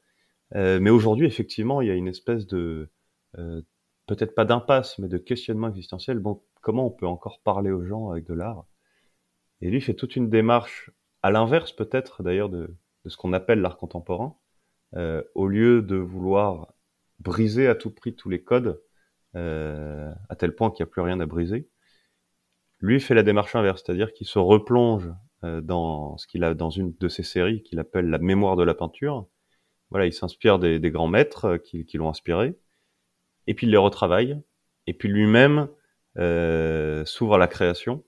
Euh, 0.57 0.81
mais 0.81 0.91
aujourd'hui, 0.91 1.27
effectivement, 1.27 1.81
il 1.81 1.87
y 1.87 1.91
a 1.93 1.95
une 1.95 2.09
espèce 2.09 2.47
de 2.49 2.91
euh, 3.39 3.63
peut-être 4.07 4.35
pas 4.35 4.45
d'impasse, 4.45 4.99
mais 4.99 5.07
de 5.07 5.17
questionnement 5.17 5.69
existentiel. 5.69 6.19
Bon, 6.19 6.43
comment 6.61 6.87
on 6.87 6.91
peut 6.91 7.07
encore 7.07 7.41
parler 7.41 7.71
aux 7.71 7.85
gens 7.85 8.11
avec 8.11 8.27
de 8.27 8.35
l'art? 8.35 8.67
Et 9.61 9.71
lui 9.71 9.81
fait 9.81 9.95
toute 9.95 10.17
une 10.17 10.29
démarche 10.29 10.91
à 11.23 11.31
l'inverse 11.31 11.71
peut-être 11.73 12.25
d'ailleurs 12.25 12.49
de, 12.49 12.77
de 13.05 13.09
ce 13.09 13.17
qu'on 13.17 13.33
appelle 13.33 13.61
l'art 13.61 13.77
contemporain. 13.77 14.37
Euh, 14.97 15.23
au 15.37 15.47
lieu 15.47 15.83
de 15.83 15.97
vouloir 15.97 16.75
briser 17.21 17.69
à 17.69 17.77
tout 17.77 17.91
prix 17.91 18.15
tous 18.17 18.29
les 18.29 18.43
codes, 18.43 18.83
à 19.37 20.37
tel 20.39 20.55
point 20.55 20.71
qu'il 20.71 20.85
n'y 20.85 20.89
a 20.89 20.93
plus 20.93 21.03
rien 21.03 21.19
à 21.19 21.27
briser, 21.27 21.69
lui 22.79 23.01
fait 23.01 23.15
la 23.15 23.25
démarche 23.25 23.57
inverse, 23.57 23.83
c'est-à-dire 23.85 24.13
qu'il 24.13 24.29
se 24.29 24.39
replonge 24.39 25.11
dans 25.63 26.17
ce 26.17 26.27
qu'il 26.27 26.45
a 26.45 26.55
dans 26.55 26.71
une 26.71 26.95
de 26.99 27.09
ses 27.09 27.23
séries 27.23 27.63
qu'il 27.63 27.79
appelle 27.79 28.09
la 28.09 28.19
mémoire 28.19 28.57
de 28.57 28.63
la 28.63 28.75
peinture. 28.75 29.27
Voilà, 29.91 30.07
il 30.07 30.13
s'inspire 30.13 30.59
des, 30.59 30.81
grands 30.91 31.09
maîtres 31.09 31.45
euh, 31.45 31.59
qui, 31.59 31.97
l'ont 31.97 32.09
inspiré, 32.09 32.57
et 33.47 33.55
puis 33.55 33.67
il 33.67 33.71
les 33.71 33.77
retravaille, 33.77 34.41
et 34.87 34.95
puis 34.95 35.09
lui-même 35.09 35.69
euh, 36.19 37.05
s'ouvre 37.05 37.35
à 37.35 37.39
la 37.39 37.47
création. 37.47 38.05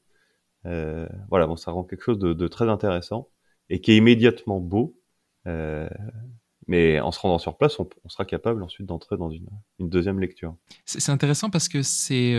voilà, 0.64 1.46
bon, 1.46 1.56
ça 1.56 1.70
rend 1.70 1.84
quelque 1.84 2.02
chose 2.02 2.18
de, 2.18 2.48
très 2.48 2.68
intéressant 2.68 3.28
et 3.68 3.80
qui 3.80 3.92
est 3.92 3.96
immédiatement 3.96 4.58
beau. 4.60 4.98
mais 6.66 6.98
en 6.98 7.12
se 7.12 7.20
rendant 7.20 7.38
sur 7.38 7.56
place, 7.56 7.78
on, 7.78 7.88
on 8.04 8.08
sera 8.08 8.24
capable 8.24 8.64
ensuite 8.64 8.86
d'entrer 8.86 9.16
dans 9.16 9.30
une, 9.30 9.48
une, 9.78 9.88
deuxième 9.88 10.18
lecture. 10.18 10.56
C'est 10.84 11.12
intéressant 11.12 11.50
parce 11.50 11.68
que 11.68 11.82
c'est 11.82 12.34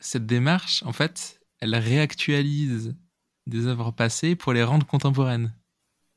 cette 0.00 0.24
démarche, 0.24 0.82
en 0.84 0.92
fait, 0.92 1.38
elle 1.60 1.74
réactualise 1.74 2.96
des 3.46 3.66
œuvres 3.66 3.90
passées 3.90 4.36
pour 4.36 4.52
les 4.52 4.62
rendre 4.62 4.86
contemporaines. 4.86 5.52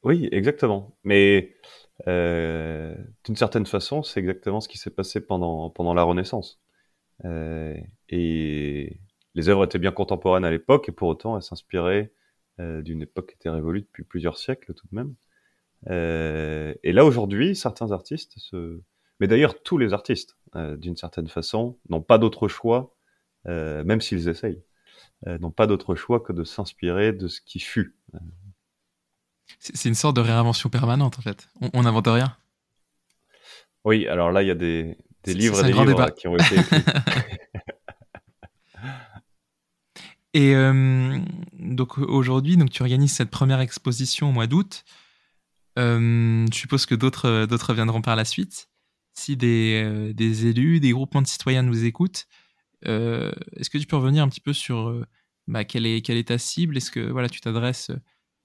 Oui, 0.03 0.29
exactement. 0.31 0.95
Mais 1.03 1.55
euh, 2.07 2.95
d'une 3.23 3.35
certaine 3.35 3.65
façon, 3.65 4.03
c'est 4.03 4.19
exactement 4.19 4.61
ce 4.61 4.69
qui 4.69 4.77
s'est 4.77 4.91
passé 4.91 5.19
pendant, 5.19 5.69
pendant 5.69 5.93
la 5.93 6.03
Renaissance. 6.03 6.61
Euh, 7.25 7.75
et 8.09 8.99
les 9.33 9.49
œuvres 9.49 9.65
étaient 9.65 9.79
bien 9.79 9.91
contemporaines 9.91 10.45
à 10.45 10.51
l'époque, 10.51 10.89
et 10.89 10.91
pour 10.91 11.07
autant, 11.07 11.35
elles 11.35 11.41
s'inspiraient 11.41 12.13
euh, 12.59 12.81
d'une 12.81 13.01
époque 13.01 13.29
qui 13.29 13.35
était 13.35 13.49
révolue 13.49 13.81
depuis 13.81 14.03
plusieurs 14.03 14.38
siècles 14.38 14.73
tout 14.73 14.88
de 14.91 14.95
même. 14.95 15.15
Et 15.88 16.91
là, 16.93 17.05
aujourd'hui, 17.05 17.55
certains 17.55 17.91
artistes, 17.91 18.38
mais 19.19 19.27
d'ailleurs 19.27 19.61
tous 19.61 19.77
les 19.77 19.93
artistes, 19.93 20.35
d'une 20.55 20.95
certaine 20.95 21.27
façon, 21.27 21.77
n'ont 21.89 22.01
pas 22.01 22.17
d'autre 22.17 22.47
choix, 22.47 22.95
même 23.45 24.01
s'ils 24.01 24.27
essayent, 24.27 24.63
n'ont 25.25 25.51
pas 25.51 25.67
d'autre 25.67 25.95
choix 25.95 26.19
que 26.19 26.34
de 26.34 26.43
s'inspirer 26.43 27.13
de 27.13 27.28
ce 27.28 27.41
qui 27.41 27.60
fut. 27.60 27.95
C'est 29.60 29.89
une 29.89 29.95
sorte 29.95 30.15
de 30.15 30.21
réinvention 30.21 30.69
permanente, 30.69 31.17
en 31.17 31.21
fait. 31.21 31.49
On 31.73 31.84
n'invente 31.84 32.08
rien. 32.08 32.36
Oui, 33.84 34.08
alors 34.08 34.32
là, 34.32 34.41
il 34.41 34.47
y 34.47 34.51
a 34.51 34.56
des, 34.56 34.97
des 35.23 35.34
livres 35.34 35.60
et 35.65 35.71
des 35.71 35.73
livres 35.73 36.10
qui 36.12 36.28
ont 36.28 36.36
été 36.36 36.60
écrits. 36.60 36.78
et 40.34 40.56
euh, 40.56 41.19
donc 41.54 41.97
aujourd'hui, 41.97 42.58
donc 42.58 42.69
tu 42.69 42.82
organises 42.82 43.13
cette 43.13 43.30
première 43.30 43.60
exposition 43.60 44.30
au 44.30 44.32
mois 44.32 44.47
d'août. 44.47 44.84
Euh, 45.78 46.45
je 46.51 46.58
suppose 46.58 46.86
que 46.86 46.95
d'autres 46.95 47.45
d'autres 47.45 47.73
viendront 47.73 48.01
par 48.01 48.15
la 48.15 48.25
suite. 48.25 48.69
Si 49.13 49.38
des, 49.38 49.82
euh, 49.86 50.13
des, 50.13 50.47
élus, 50.47 50.80
des 50.80 50.91
groupements 50.91 51.21
de 51.21 51.28
citoyens 51.28 51.63
nous 51.63 51.86
écoutent, 51.86 52.28
est-ce 52.85 53.69
que 53.69 53.77
tu 53.77 53.87
peux 53.87 53.95
revenir 53.95 54.23
un 54.23 54.29
petit 54.29 54.41
peu 54.41 54.53
sur 54.53 55.05
bah, 55.47 55.63
quelle, 55.63 55.85
est, 55.85 56.27
ta 56.27 56.37
cible? 56.37 56.77
Est-ce 56.77 56.91
que 56.91 56.99
voilà, 56.99 57.29
tu 57.29 57.41
t'adresses 57.41 57.91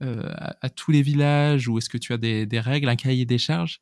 euh, 0.03 0.29
à, 0.61 0.69
tous 0.69 0.91
les 0.91 1.01
villages 1.01 1.67
ou 1.67 1.77
est-ce 1.77 1.89
que 1.89 1.97
tu 1.97 2.13
as 2.13 2.17
des, 2.17 2.47
règles, 2.59 2.89
un 2.89 2.95
cahier 2.95 3.25
des 3.25 3.37
charges 3.37 3.81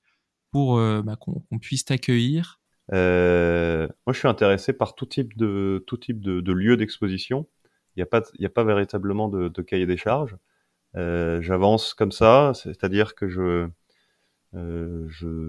pour 0.51 0.77
euh, 0.77 1.01
bah, 1.01 1.17
qu'on 1.17 1.59
puisse 1.59 1.85
t'accueillir? 1.85 2.59
Euh, 2.93 3.87
Moi, 4.05 4.13
je 4.13 4.19
suis 4.19 4.27
intéressé 4.27 4.73
par 4.73 4.95
tout 4.95 5.05
type 5.05 5.37
de, 5.37 5.83
tout 5.87 5.97
type 5.97 6.21
de, 6.21 6.51
lieu 6.51 6.77
d'exposition. 6.77 7.47
Il 7.95 7.99
n'y 7.99 8.45
a, 8.45 8.49
pas, 8.49 8.63
véritablement 8.63 9.27
de, 9.27 9.61
cahier 9.61 9.85
des 9.85 9.97
charges. 9.97 10.37
J'avance 10.95 11.93
comme 11.93 12.11
ça, 12.11 12.53
c'est-à-dire 12.53 13.15
que 13.15 13.27
je 13.27 13.69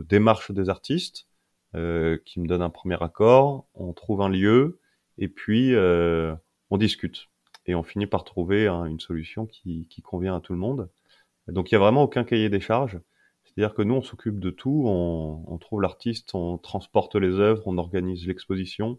démarche 0.03 0.51
des 0.51 0.69
artistes 0.69 1.29
qui 1.73 2.41
me 2.41 2.47
donnent 2.47 2.63
un 2.63 2.71
premier 2.71 3.01
accord, 3.01 3.69
on 3.75 3.93
trouve 3.93 4.23
un 4.23 4.29
lieu 4.29 4.80
et 5.21 5.29
puis 5.29 5.75
on 5.77 6.77
discute 6.77 7.31
et 7.67 7.75
on 7.75 7.83
finit 7.83 8.07
par 8.07 8.25
trouver 8.25 8.67
hein, 8.67 8.85
une 8.87 9.01
solution 9.01 9.47
qui, 9.47 9.87
convient 10.03 10.37
à 10.37 10.41
tout 10.41 10.53
le 10.53 10.59
monde. 10.59 10.91
Donc 11.49 11.71
il 11.71 11.75
n'y 11.75 11.77
a 11.77 11.81
vraiment 11.81 12.03
aucun 12.03 12.25
cahier 12.25 12.49
des 12.49 12.61
charges. 12.61 13.01
C'est-à-dire 13.45 13.75
que 13.75 13.83
nous, 13.83 13.95
on 13.95 14.03
s'occupe 14.03 14.39
de 14.39 14.51
tout, 14.51 14.85
on, 14.87 15.59
trouve 15.59 15.83
l'artiste, 15.83 16.35
on 16.35 16.59
transporte 16.59 17.17
les 17.17 17.39
œuvres, 17.39 17.63
on 17.67 17.79
organise 17.79 18.27
l'exposition, 18.27 18.99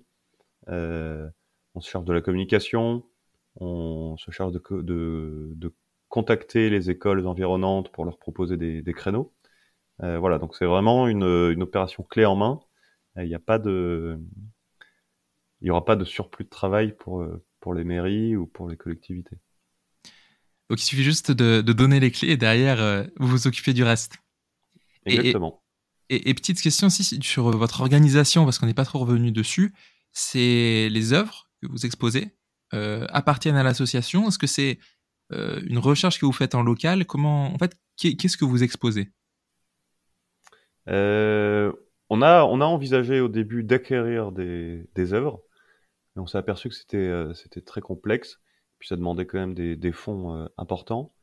euh, 0.69 1.27
on 1.73 1.81
se 1.81 1.89
charge 1.89 2.05
de 2.05 2.13
la 2.13 2.21
communication, 2.21 3.03
on 3.55 4.17
se 4.17 4.31
charge 4.31 4.53
de, 4.53 4.61
de, 4.81 5.73
contacter 6.09 6.69
les 6.69 6.89
écoles 6.89 7.25
environnantes 7.25 7.89
pour 7.91 8.03
leur 8.03 8.17
proposer 8.17 8.57
des, 8.57 8.93
créneaux. 8.93 9.33
Euh, 10.03 10.19
voilà, 10.19 10.39
donc 10.39 10.55
c'est 10.55 10.65
vraiment 10.65 11.07
une, 11.07 11.23
une, 11.23 11.63
opération 11.63 12.03
clé 12.03 12.25
en 12.25 12.35
main. 12.35 12.59
Il 13.15 13.27
n'y 13.27 13.35
a 13.35 13.39
pas 13.39 13.59
de, 13.59 14.19
il 15.61 15.67
y 15.67 15.71
aura 15.71 15.85
pas 15.85 15.95
de 15.95 16.05
surplus 16.05 16.45
de 16.45 16.49
travail 16.49 16.95
pour, 16.97 17.25
pour 17.59 17.73
les 17.73 17.83
mairies 17.83 18.35
ou 18.35 18.47
pour 18.47 18.67
les 18.67 18.77
collectivités. 18.77 19.37
Donc 20.71 20.81
il 20.81 20.85
suffit 20.85 21.03
juste 21.03 21.31
de, 21.31 21.59
donner 21.61 21.99
les 21.99 22.11
clés 22.11 22.29
et 22.29 22.37
derrière, 22.37 22.81
euh, 22.81 23.03
vous 23.17 23.27
vous 23.27 23.45
occupez 23.45 23.73
du 23.73 23.83
reste. 23.83 24.19
Exactement. 25.05 25.61
Et, 26.07 26.33
petite 26.33 26.61
question 26.61 26.87
aussi 26.87 27.19
sur 27.21 27.51
votre 27.51 27.81
organisation, 27.81 28.45
parce 28.45 28.57
qu'on 28.57 28.67
n'est 28.67 28.73
pas 28.73 28.85
trop 28.85 28.99
revenu 28.99 29.33
dessus, 29.33 29.73
c'est 30.13 30.87
les 30.89 31.11
œuvres 31.11 31.49
que 31.61 31.67
vous 31.67 31.85
exposez 31.85 32.37
euh, 32.73 33.05
appartiennent 33.09 33.57
à 33.57 33.63
l'association 33.63 34.29
Est-ce 34.29 34.37
que 34.37 34.47
c'est 34.47 34.79
euh, 35.33 35.61
une 35.67 35.77
recherche 35.77 36.21
que 36.21 36.25
vous 36.25 36.31
faites 36.31 36.55
en 36.55 36.63
local? 36.63 37.05
Comment, 37.05 37.53
en 37.53 37.57
fait, 37.57 37.77
qu'est-ce 37.97 38.37
que 38.37 38.45
vous 38.45 38.63
exposez? 38.63 39.09
On, 40.87 42.21
a, 42.21 42.43
on 42.45 42.61
a 42.61 42.65
envisagé 42.65 43.19
au 43.19 43.27
début 43.27 43.63
d'acquérir 43.63 44.31
des, 44.31 44.85
des 44.95 45.11
œuvres 45.13 45.41
on 46.15 46.27
s'est 46.27 46.37
aperçu 46.37 46.69
que 46.69 46.75
c'était 46.75 46.97
euh, 46.97 47.33
c'était 47.33 47.61
très 47.61 47.81
complexe, 47.81 48.39
puis 48.79 48.87
ça 48.87 48.95
demandait 48.95 49.25
quand 49.25 49.39
même 49.39 49.53
des, 49.53 49.91
fonds 49.91 50.35
euh, 50.35 50.47
importants. 50.57 51.13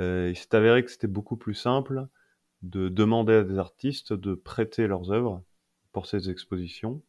Euh, 0.00 0.28
il 0.30 0.36
s'est 0.36 0.54
avéré 0.54 0.84
que 0.84 0.90
c'était 0.90 1.08
beaucoup 1.08 1.36
plus 1.36 1.54
simple 1.54 2.06
de 2.62 2.88
demander 2.88 3.34
à 3.34 3.44
des 3.44 3.58
artistes 3.58 4.12
de 4.12 4.34
prêter 4.34 4.86
leurs 4.86 5.10
œuvres 5.10 5.42
pour 5.92 6.06
ces 6.06 6.30
expositions. 6.30 7.02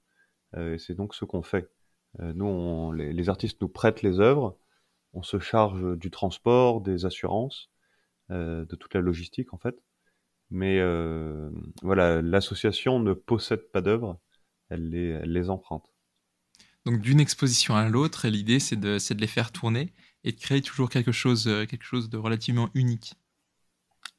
et 0.57 0.77
c'est 0.77 0.95
donc 0.95 1.13
ce 1.13 1.25
qu'on 1.25 1.43
fait. 1.43 1.69
nous, 2.19 2.91
les, 2.93 3.29
artistes 3.29 3.61
nous 3.61 3.69
prêtent 3.69 4.01
les 4.01 4.19
œuvres, 4.19 4.57
on 5.13 5.23
se 5.23 5.39
charge 5.39 5.97
du 5.97 6.09
transport, 6.09 6.81
des 6.81 7.05
assurances, 7.05 7.69
de 8.29 8.75
toute 8.75 8.93
la 8.93 9.01
logistique 9.01 9.53
en 9.53 9.57
fait. 9.57 9.75
Mais 10.51 10.79
voilà, 11.83 12.21
l'association 12.21 12.99
ne 12.99 13.13
possède 13.13 13.69
pas 13.71 13.81
d'œuvres, 13.81 14.19
elle 14.69 14.89
les 14.89 15.49
emprunte. 15.49 15.90
Donc 16.85 16.99
d'une 16.99 17.19
exposition 17.19 17.75
à 17.75 17.87
l'autre, 17.89 18.27
l'idée 18.27 18.59
c'est 18.59 18.75
de, 18.75 18.97
de, 18.97 19.19
les 19.19 19.27
faire 19.27 19.51
tourner 19.51 19.93
et 20.23 20.31
de 20.31 20.39
créer 20.39 20.61
toujours 20.61 20.89
quelque 20.89 21.11
chose, 21.11 21.47
euh, 21.47 21.65
quelque 21.65 21.83
chose 21.83 22.09
de 22.09 22.17
relativement 22.17 22.69
unique. 22.73 23.13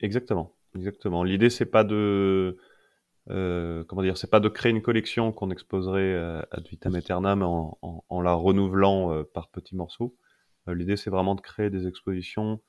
Exactement, 0.01 0.55
exactement. 0.77 1.25
L'idée 1.25 1.51
c'est 1.51 1.67
pas 1.67 1.83
de 1.85 2.57
euh, 3.31 3.85
comment 3.85 4.03
dire, 4.03 4.17
c'est 4.17 4.31
pas 4.31 4.41
de 4.41 4.49
créer 4.49 4.71
une 4.71 4.83
collection 4.83 5.33
qu'on 5.33 5.51
exposerait 5.51 6.01
euh, 6.01 6.43
ad 6.51 6.67
vitam 6.69 6.95
aeternam 6.95 7.43
en, 7.43 7.79
en, 8.09 8.21
la 8.21 8.35
renouvelant 8.35 9.25
par 9.33 9.49
petits 9.49 9.77
morceaux. 9.77 10.17
L'idée 10.69 10.97
c'est 10.97 11.11
vraiment 11.11 11.35
de 11.35 11.41
créer 11.41 11.71
des 11.71 11.89
expositions 11.89 12.61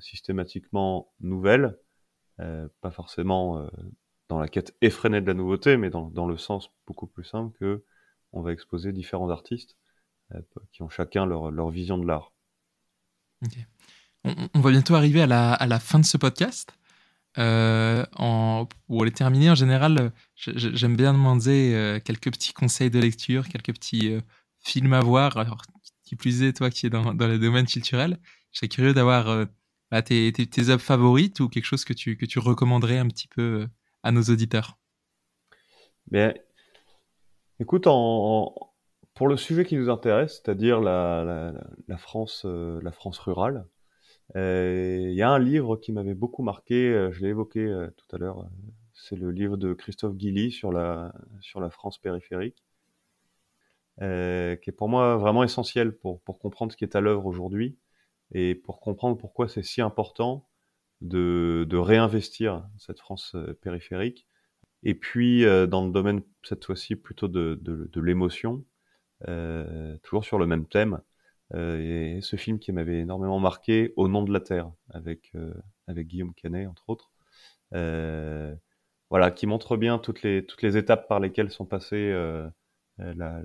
systématiquement 0.00 1.12
nouvelles, 1.20 1.78
pas 2.36 2.90
forcément 2.90 3.66
dans 4.28 4.38
la 4.38 4.48
quête 4.48 4.76
effrénée 4.82 5.20
de 5.22 5.26
la 5.26 5.34
nouveauté, 5.34 5.76
mais 5.78 5.90
dans, 5.90 6.08
dans 6.08 6.26
le 6.26 6.36
sens 6.36 6.70
beaucoup 6.86 7.06
plus 7.06 7.24
simple 7.24 7.56
que 7.58 7.84
on 8.34 8.42
va 8.42 8.52
exposer 8.52 8.92
différents 8.92 9.30
artistes 9.30 9.76
euh, 10.34 10.40
qui 10.72 10.82
ont 10.82 10.88
chacun 10.88 11.24
leur, 11.24 11.70
vision 11.70 11.96
de 11.96 12.06
l'art. 12.06 12.32
On, 14.24 14.60
va 14.60 14.70
bientôt 14.70 14.94
arriver 14.94 15.22
à 15.22 15.26
la, 15.26 15.78
fin 15.80 15.98
de 15.98 16.04
ce 16.04 16.16
podcast. 16.16 16.76
Euh, 17.38 18.04
en, 18.16 18.68
pour 18.86 19.04
les 19.04 19.10
terminer, 19.10 19.50
en 19.50 19.54
général, 19.54 20.12
j'aime 20.36 20.96
bien 20.96 21.12
demander 21.12 21.72
euh, 21.74 22.00
quelques 22.00 22.30
petits 22.30 22.52
conseils 22.52 22.90
de 22.90 22.98
lecture, 22.98 23.48
quelques 23.48 23.72
petits 23.72 24.16
films 24.60 24.92
à 24.92 25.00
voir. 25.00 25.36
Alors, 25.36 25.62
qui 26.04 26.16
plus 26.16 26.42
est, 26.42 26.54
toi 26.54 26.70
qui 26.70 26.86
es 26.86 26.90
dans, 26.90 27.14
dans 27.14 27.28
le 27.28 27.38
domaine 27.38 27.66
culturel, 27.66 28.18
je 28.52 28.58
serais 28.58 28.68
curieux 28.68 28.94
d'avoir 28.94 29.46
bah, 29.90 30.02
tes, 30.02 30.32
tes, 30.32 30.68
œuvres 30.68 30.82
favorites 30.82 31.40
ou 31.40 31.48
quelque 31.48 31.64
chose 31.64 31.84
que 31.84 31.92
tu, 31.92 32.16
que 32.16 32.26
tu 32.26 32.38
recommanderais 32.38 32.98
un 32.98 33.08
petit 33.08 33.28
peu 33.28 33.68
à 34.02 34.10
nos 34.10 34.22
auditeurs. 34.22 34.78
Mais 36.10 36.44
Écoute, 37.60 37.86
en, 37.86 38.52
pour 39.14 39.28
le 39.28 39.36
sujet 39.36 39.64
qui 39.64 39.76
nous 39.76 39.88
intéresse, 39.88 40.42
c'est-à-dire 40.42 40.80
la, 40.80 41.52
la, 41.86 41.96
France, 41.96 42.42
euh, 42.46 42.80
la 42.82 42.90
France 42.90 43.18
rurale, 43.20 43.66
euh, 44.36 45.06
il 45.08 45.14
y 45.14 45.22
a 45.22 45.30
un 45.30 45.38
livre 45.38 45.76
qui 45.76 45.92
m'avait 45.92 46.14
beaucoup 46.14 46.42
marqué. 46.42 46.90
Euh, 46.92 47.12
je 47.12 47.22
l'ai 47.22 47.28
évoqué 47.28 47.64
tout 47.96 48.16
à 48.16 48.18
l'heure. 48.18 48.48
c'est 48.92 49.16
le 49.16 49.30
livre 49.30 49.56
de 49.56 49.72
Christophe 49.72 50.16
Guilly 50.16 50.50
sur 50.50 50.72
la 50.72 51.14
sur 51.40 51.60
la 51.60 51.70
France 51.70 51.98
périphérique, 51.98 52.64
qui 53.98 54.04
est 54.04 54.76
pour 54.76 54.88
moi 54.88 55.16
vraiment 55.16 55.44
essentiel 55.44 55.96
pour 55.96 56.20
pour 56.22 56.38
comprendre 56.40 56.72
ce 56.72 56.76
qui 56.76 56.84
est 56.84 56.96
à 56.96 57.00
l'œuvre 57.00 57.26
aujourd'hui 57.26 57.78
et 58.32 58.54
pour 58.56 58.80
comprendre 58.80 59.16
pourquoi 59.16 59.48
c'est 59.48 59.62
si 59.62 59.80
important 59.80 60.48
de 61.02 61.66
de 61.68 61.76
réinvestir 61.76 62.66
cette 62.78 62.98
France 63.00 63.36
périphérique 63.62 64.26
et 64.84 64.94
puis, 64.94 65.44
euh, 65.44 65.66
dans 65.66 65.86
le 65.86 65.92
domaine, 65.92 66.22
cette 66.42 66.64
fois-ci, 66.64 66.96
plutôt 66.96 67.28
de, 67.28 67.60
l'émotion, 68.00 68.64
euh, 69.28 69.96
toujours 70.02 70.24
sur 70.24 70.38
le 70.38 70.46
même 70.46 70.66
thème, 70.66 71.00
euh, 71.54 72.16
et 72.18 72.20
ce 72.22 72.36
film 72.36 72.58
qui 72.58 72.72
m'avait 72.72 73.00
énormément 73.00 73.40
marqué, 73.40 73.92
Au 73.96 74.08
nom 74.08 74.22
de 74.22 74.32
la 74.32 74.40
Terre, 74.40 74.70
avec, 74.90 75.32
avec 75.88 76.06
Guillaume 76.08 76.34
Canet, 76.34 76.68
entre 76.68 76.84
autres, 76.88 77.12
voilà, 79.10 79.30
qui 79.30 79.46
montre 79.46 79.76
bien 79.76 79.98
toutes 79.98 80.22
les, 80.22 80.44
toutes 80.46 80.62
les 80.62 80.76
étapes 80.76 81.08
par 81.08 81.20
lesquelles 81.20 81.50
sont 81.50 81.66
passées 81.66 82.12
la, 82.98 83.42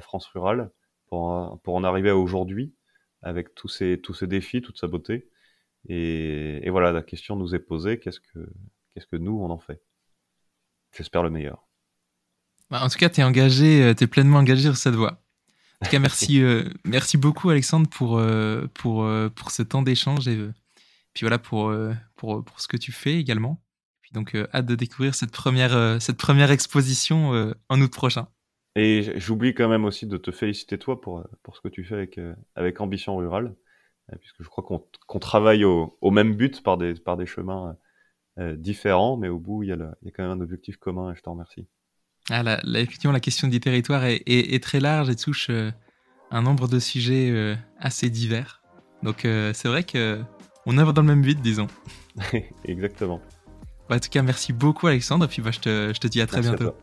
France 0.00 0.26
rurale 0.28 0.70
pour, 1.08 1.60
pour 1.62 1.74
en 1.74 1.84
arriver 1.84 2.10
à 2.10 2.16
aujourd'hui. 2.16 2.74
avec 3.22 3.54
tous 3.54 3.68
ces, 3.68 4.00
tous 4.00 4.14
ces 4.14 4.26
défis, 4.26 4.62
toute 4.62 4.78
sa 4.78 4.88
beauté. 4.88 5.28
Et, 5.88 6.66
et 6.66 6.70
voilà, 6.70 6.92
la 6.92 7.02
question 7.02 7.36
nous 7.36 7.54
est 7.54 7.60
posée, 7.60 7.98
qu'est-ce 8.00 8.20
que, 8.20 8.40
qu'est-ce 8.94 9.06
que 9.06 9.16
nous, 9.16 9.38
on 9.40 9.50
en 9.50 9.58
fait? 9.58 9.82
J'espère 10.96 11.22
le 11.22 11.30
meilleur. 11.30 11.66
Bah, 12.70 12.82
en 12.82 12.88
tout 12.88 12.98
cas, 12.98 13.10
tu 13.10 13.20
es 13.20 13.24
engagé, 13.24 13.82
euh, 13.82 13.94
tu 13.94 14.04
es 14.04 14.06
pleinement 14.06 14.38
engagé 14.38 14.62
sur 14.62 14.76
cette 14.76 14.94
voie. 14.94 15.22
En 15.80 15.84
tout 15.84 15.90
cas, 15.90 15.98
merci, 15.98 16.40
euh, 16.42 16.64
merci 16.84 17.18
beaucoup, 17.18 17.50
Alexandre, 17.50 17.88
pour, 17.88 18.18
euh, 18.18 18.66
pour, 18.74 19.06
pour 19.34 19.50
ce 19.50 19.62
temps 19.62 19.82
d'échange 19.82 20.26
et 20.28 20.38
puis 21.12 21.24
voilà, 21.24 21.38
pour, 21.38 21.74
pour, 22.16 22.42
pour 22.42 22.60
ce 22.60 22.68
que 22.68 22.78
tu 22.78 22.90
fais 22.90 23.18
également. 23.18 23.62
Puis 24.00 24.12
donc, 24.12 24.34
hâte 24.54 24.64
de 24.64 24.74
découvrir 24.74 25.14
cette 25.14 25.30
première, 25.30 26.00
cette 26.00 26.16
première 26.16 26.50
exposition 26.50 27.54
en 27.68 27.80
août 27.82 27.92
prochain. 27.92 28.28
Et 28.74 29.12
j'oublie 29.20 29.52
quand 29.52 29.68
même 29.68 29.84
aussi 29.84 30.06
de 30.06 30.16
te 30.16 30.30
féliciter 30.30 30.78
toi 30.78 30.98
pour, 31.02 31.28
pour 31.42 31.54
ce 31.54 31.60
que 31.60 31.68
tu 31.68 31.84
fais 31.84 31.96
avec, 31.96 32.18
avec 32.54 32.80
Ambition 32.80 33.14
Rurale, 33.18 33.54
puisque 34.20 34.42
je 34.42 34.48
crois 34.48 34.64
qu'on 34.64 35.18
travaille 35.18 35.64
au, 35.64 35.98
au, 36.00 36.10
même 36.10 36.34
but 36.34 36.62
par 36.62 36.78
des, 36.78 36.94
par 36.94 37.18
des 37.18 37.26
chemins 37.26 37.76
différents, 38.56 39.16
mais 39.16 39.28
au 39.28 39.38
bout, 39.38 39.62
il 39.62 39.68
y, 39.68 39.72
a 39.72 39.76
il 40.02 40.06
y 40.06 40.08
a 40.08 40.10
quand 40.10 40.22
même 40.22 40.32
un 40.32 40.40
objectif 40.40 40.76
commun 40.76 41.12
et 41.12 41.14
je 41.14 41.22
t'en 41.22 41.32
remercie. 41.32 41.66
Ah, 42.30 42.42
la, 42.42 42.60
effectivement, 42.80 43.12
la 43.12 43.20
question 43.20 43.48
du 43.48 43.60
territoire 43.60 44.04
est, 44.04 44.62
très 44.62 44.80
large 44.80 45.10
et 45.10 45.16
touche 45.16 45.48
euh, 45.50 45.70
un 46.30 46.42
nombre 46.42 46.68
de 46.68 46.78
sujets 46.78 47.30
euh, 47.30 47.56
assez 47.78 48.10
divers. 48.10 48.62
Donc 49.02 49.24
euh, 49.24 49.52
c'est 49.54 49.68
vrai 49.68 49.82
que 49.82 50.20
on 50.64 50.78
œuvre 50.78 50.92
dans 50.92 51.02
le 51.02 51.08
même 51.08 51.22
but, 51.22 51.40
disons. 51.40 51.66
Exactement. 52.64 53.20
Bah, 53.88 53.96
en 53.96 53.98
tout 53.98 54.10
cas, 54.10 54.22
merci 54.22 54.52
beaucoup 54.52 54.86
Alexandre, 54.86 55.24
et 55.24 55.28
puis 55.28 55.42
bah, 55.42 55.50
je, 55.50 55.58
te, 55.58 55.92
je 55.92 55.98
te 55.98 56.06
dis 56.06 56.20
à 56.20 56.26
très 56.26 56.40
bientôt. 56.40 56.74